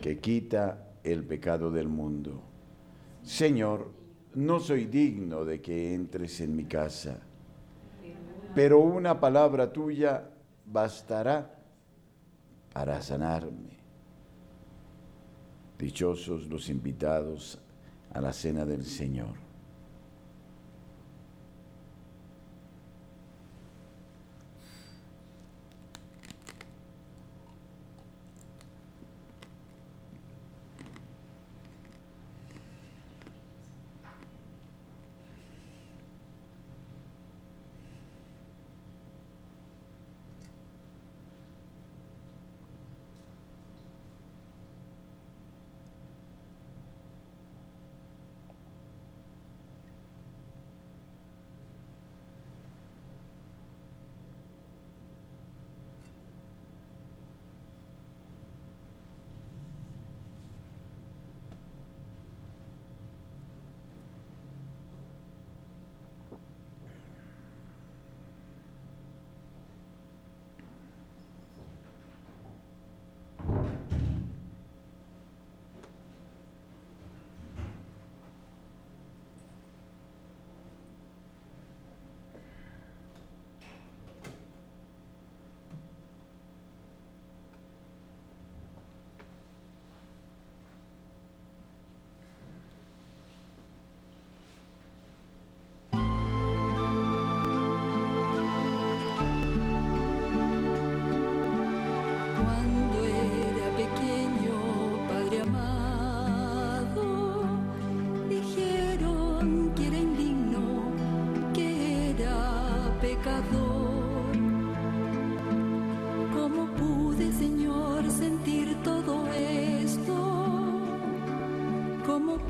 que 0.00 0.20
quita 0.20 0.88
el 1.02 1.22
pecado 1.22 1.70
del 1.70 1.86
mundo. 1.86 2.40
Señor, 3.22 3.92
no 4.32 4.60
soy 4.60 4.86
digno 4.86 5.44
de 5.44 5.60
que 5.60 5.92
entres 5.92 6.40
en 6.40 6.56
mi 6.56 6.64
casa, 6.64 7.20
pero 8.54 8.78
una 8.78 9.20
palabra 9.20 9.70
tuya 9.70 10.30
bastará 10.64 11.58
para 12.72 13.02
sanarme. 13.02 13.76
Dichosos 15.78 16.46
los 16.46 16.70
invitados 16.70 17.58
a 18.14 18.20
la 18.22 18.32
cena 18.32 18.64
del 18.64 18.86
Señor. 18.86 19.43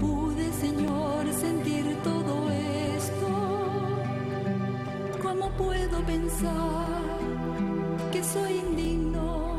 Pude, 0.04 0.52
Señor, 0.52 1.22
sentir 1.32 1.84
todo 2.02 2.34
esto? 2.96 3.28
¿Cómo 5.22 5.46
puedo 5.62 5.96
pensar 6.14 6.86
que 8.12 8.22
soy 8.22 8.52
indigno 8.66 9.56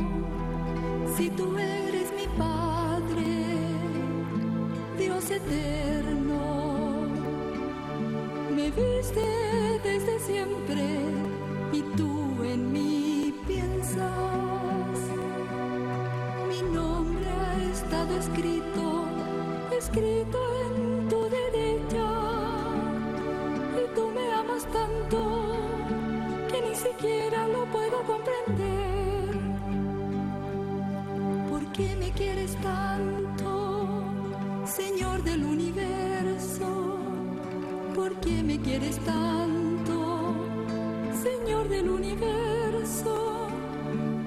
si 1.16 1.30
tú 1.38 1.46
eres 1.58 2.08
mi 2.20 2.28
Padre, 2.46 3.32
Dios 5.00 5.24
eterno? 5.32 6.41
Me 8.56 8.66
viste 8.80 9.26
desde 9.89 10.20
siempre 10.30 10.84
y 11.74 11.82
tú 11.98 12.12
en 12.54 12.72
mí 12.72 13.34
piensas. 13.48 14.98
Mi 16.52 16.62
nombre 16.78 17.30
ha 17.30 17.72
estado 17.78 18.12
escrito, 18.24 18.95
escrito 19.96 20.39
en 20.66 21.08
tu 21.08 21.22
derecha. 21.30 22.08
Y 23.82 23.96
tú 23.96 24.12
me 24.12 24.30
amas 24.34 24.66
tanto 24.66 25.20
que 26.52 26.62
ni 26.62 26.76
siquiera 26.76 27.48
lo 27.48 27.66
puedo 27.66 28.04
comprender. 28.04 29.36
¿Por 31.50 31.72
qué 31.72 31.96
me 31.96 32.12
quieres 32.12 32.58
tanto, 32.58 34.04
Señor 34.66 35.24
del 35.24 35.46
universo? 35.46 37.00
¿Por 37.96 38.14
qué 38.20 38.43
me 38.43 38.60
quieres 38.60 38.98
tanto, 39.00 40.36
Señor 41.24 41.70
del 41.70 41.89
universo? 41.89 43.48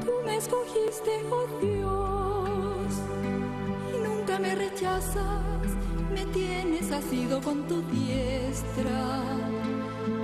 Tú 0.03 0.13
me 0.25 0.37
escogiste, 0.37 1.13
oh 1.31 1.47
Dios, 1.61 2.91
y 3.95 4.09
nunca 4.09 4.39
me 4.39 4.55
rechazas, 4.55 5.48
asido 6.99 7.41
con 7.41 7.67
tu 7.69 7.83
diestra 7.83 9.23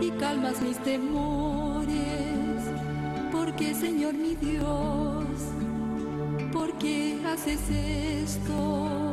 y 0.01 0.11
calmas 0.13 0.61
mis 0.61 0.79
temores. 0.79 1.95
Porque, 3.33 3.75
Señor 3.75 4.15
mi 4.15 4.35
Dios, 4.35 5.25
¿por 6.53 6.73
qué 6.79 7.21
haces 7.27 7.61
esto? 7.71 9.04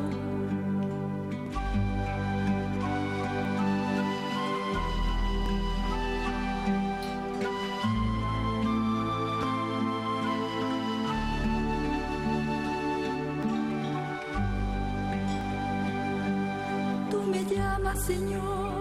Señor, 17.95 18.71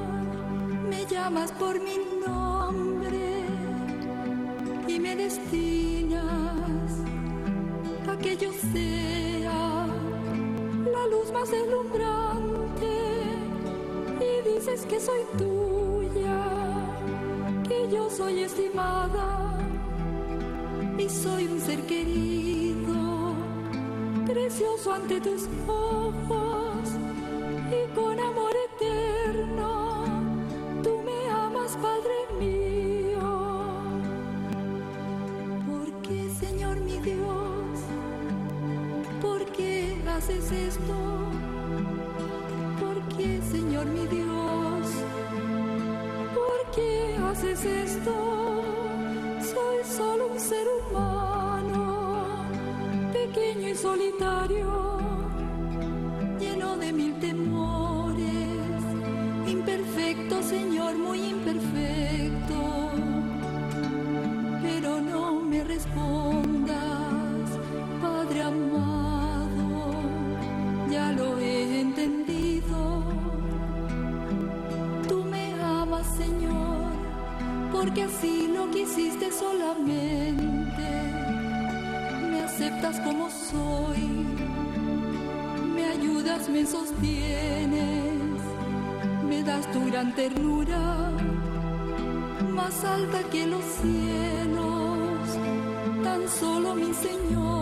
me 0.89 1.05
llamas 1.07 1.53
por 1.53 1.81
mi 1.81 1.99
nombre 2.25 3.45
y 4.87 4.99
me 4.99 5.17
destinas 5.17 6.25
a 8.09 8.17
que 8.17 8.37
yo 8.37 8.53
sea 8.73 9.87
la 10.93 11.07
luz 11.09 11.33
más 11.33 11.51
deslumbrante. 11.51 12.93
Y 14.21 14.49
dices 14.55 14.87
que 14.87 15.01
soy 15.01 15.23
tuya, 15.37 16.39
que 17.69 17.89
yo 17.93 18.09
soy 18.11 18.41
estimada 18.41 19.59
y 20.99 21.09
soy 21.09 21.47
un 21.47 21.61
ser 21.61 21.81
querido, 21.87 23.35
precioso 24.27 24.93
ante 24.93 25.21
tus 25.21 25.49
ojos 25.67 26.00
haces 40.21 40.53
esto? 40.53 40.95
¿Por 42.79 43.16
qué, 43.16 43.41
Señor 43.51 43.87
mi 43.87 44.07
Dios? 44.07 44.87
¿Por 46.35 46.61
qué 46.75 47.16
haces 47.31 47.64
esto? 47.64 48.14
Soy 49.41 49.79
solo 49.97 50.27
un 50.33 50.39
ser 50.39 50.66
humano, 50.77 52.45
pequeño 53.14 53.68
y 53.68 53.75
solitario 53.75 54.99
lleno 56.39 56.77
de 56.77 56.93
mil 56.93 57.18
temores, 57.18 58.83
imperfecto, 59.47 60.43
Señor, 60.43 60.99
muy 60.99 61.18
imperfecto. 61.31 62.61
Pero 64.62 65.01
no 65.01 65.41
me 65.41 65.64
respondas, 65.64 66.50
aceptas 82.61 83.01
como 83.01 83.31
soy, 83.31 84.27
me 85.75 85.85
ayudas, 85.87 86.47
me 86.51 86.67
sostienes, 86.67 88.43
me 89.27 89.43
das 89.43 89.73
tu 89.73 89.87
gran 89.87 90.15
ternura, 90.15 91.11
más 92.55 92.85
alta 92.85 93.23
que 93.31 93.47
los 93.47 93.65
cielos, 93.65 95.39
tan 96.05 96.29
solo 96.29 96.75
mi 96.75 96.93
Señor, 96.93 97.60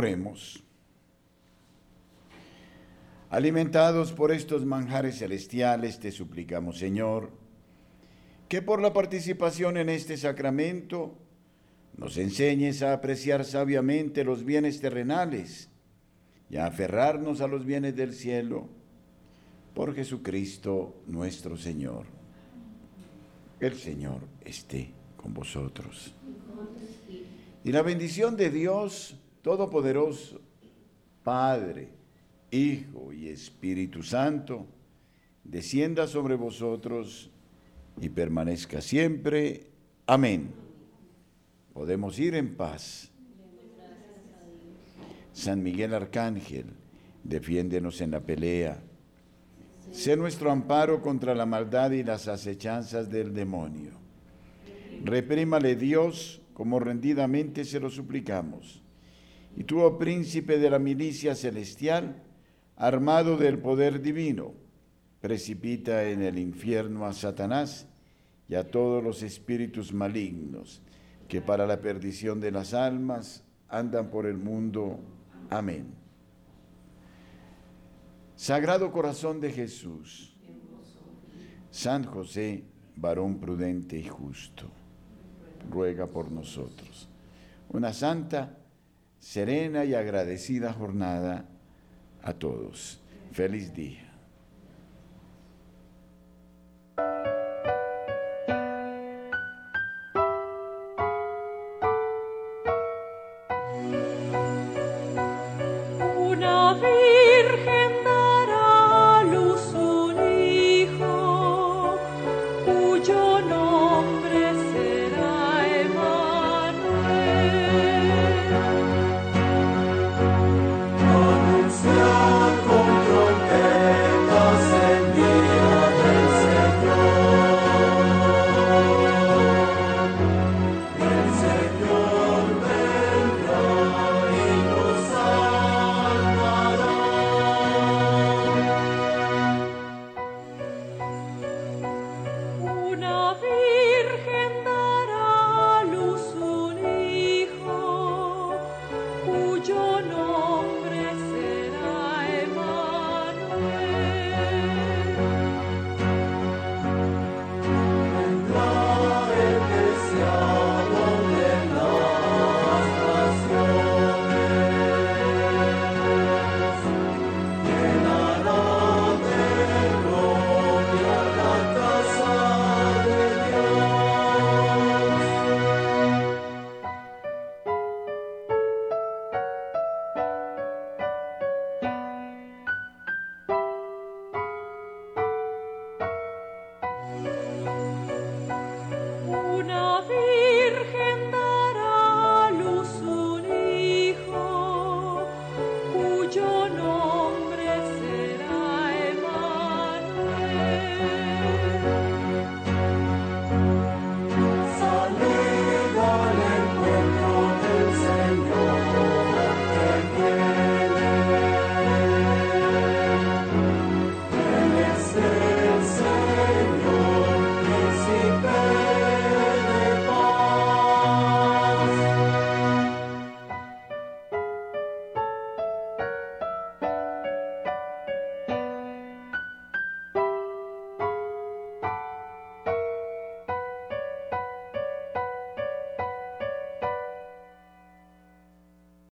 Oremos. 0.00 0.64
Alimentados 3.28 4.12
por 4.12 4.32
estos 4.32 4.64
manjares 4.64 5.18
celestiales, 5.18 6.00
te 6.00 6.10
suplicamos, 6.10 6.78
Señor, 6.78 7.30
que 8.48 8.62
por 8.62 8.80
la 8.80 8.94
participación 8.94 9.76
en 9.76 9.90
este 9.90 10.16
sacramento 10.16 11.18
nos 11.98 12.16
enseñes 12.16 12.80
a 12.80 12.94
apreciar 12.94 13.44
sabiamente 13.44 14.24
los 14.24 14.42
bienes 14.42 14.80
terrenales 14.80 15.68
y 16.48 16.56
a 16.56 16.64
aferrarnos 16.64 17.42
a 17.42 17.46
los 17.46 17.66
bienes 17.66 17.94
del 17.94 18.14
cielo 18.14 18.70
por 19.74 19.94
Jesucristo 19.94 21.02
nuestro 21.08 21.58
Señor. 21.58 22.06
El 23.60 23.76
Señor 23.76 24.22
esté 24.46 24.92
con 25.18 25.34
vosotros. 25.34 26.14
Y 27.62 27.70
la 27.72 27.82
bendición 27.82 28.38
de 28.38 28.48
Dios 28.48 29.19
Todopoderoso, 29.42 30.40
Padre, 31.22 31.88
Hijo 32.50 33.12
y 33.12 33.28
Espíritu 33.28 34.02
Santo, 34.02 34.66
descienda 35.44 36.06
sobre 36.06 36.34
vosotros 36.34 37.30
y 38.00 38.08
permanezca 38.08 38.80
siempre. 38.80 39.66
Amén. 40.06 40.50
Podemos 41.72 42.18
ir 42.18 42.34
en 42.34 42.54
paz. 42.56 43.10
San 45.32 45.62
Miguel 45.62 45.94
Arcángel, 45.94 46.66
defiéndenos 47.24 48.00
en 48.00 48.10
la 48.10 48.20
pelea. 48.20 48.82
Sé 49.92 50.16
nuestro 50.16 50.50
amparo 50.50 51.00
contra 51.00 51.34
la 51.34 51.46
maldad 51.46 51.92
y 51.92 52.02
las 52.02 52.28
acechanzas 52.28 53.10
del 53.10 53.32
demonio. 53.32 53.92
Reprímale 55.04 55.76
Dios 55.76 56.42
como 56.52 56.78
rendidamente 56.78 57.64
se 57.64 57.80
lo 57.80 57.88
suplicamos. 57.88 58.82
Y 59.56 59.64
tú, 59.64 59.98
príncipe 59.98 60.58
de 60.58 60.70
la 60.70 60.78
milicia 60.78 61.34
celestial, 61.34 62.22
armado 62.76 63.36
del 63.36 63.58
poder 63.58 64.00
divino, 64.00 64.54
precipita 65.20 66.04
en 66.04 66.22
el 66.22 66.38
infierno 66.38 67.04
a 67.04 67.12
Satanás 67.12 67.86
y 68.48 68.54
a 68.54 68.70
todos 68.70 69.02
los 69.02 69.22
espíritus 69.22 69.92
malignos 69.92 70.82
que 71.28 71.40
para 71.40 71.66
la 71.66 71.80
perdición 71.80 72.40
de 72.40 72.50
las 72.50 72.74
almas 72.74 73.44
andan 73.68 74.10
por 74.10 74.26
el 74.26 74.36
mundo. 74.36 74.98
Amén. 75.48 75.94
Sagrado 78.34 78.90
Corazón 78.90 79.40
de 79.40 79.52
Jesús, 79.52 80.34
San 81.70 82.04
José, 82.04 82.64
varón 82.96 83.38
prudente 83.38 83.98
y 83.98 84.08
justo, 84.08 84.66
ruega 85.70 86.06
por 86.06 86.32
nosotros. 86.32 87.08
Una 87.68 87.92
santa, 87.92 88.56
serena 89.20 89.84
y 89.84 89.94
agradecida 89.94 90.72
jornada 90.72 91.44
a 92.22 92.32
todos. 92.32 93.00
Feliz 93.32 93.72
día. 93.74 94.10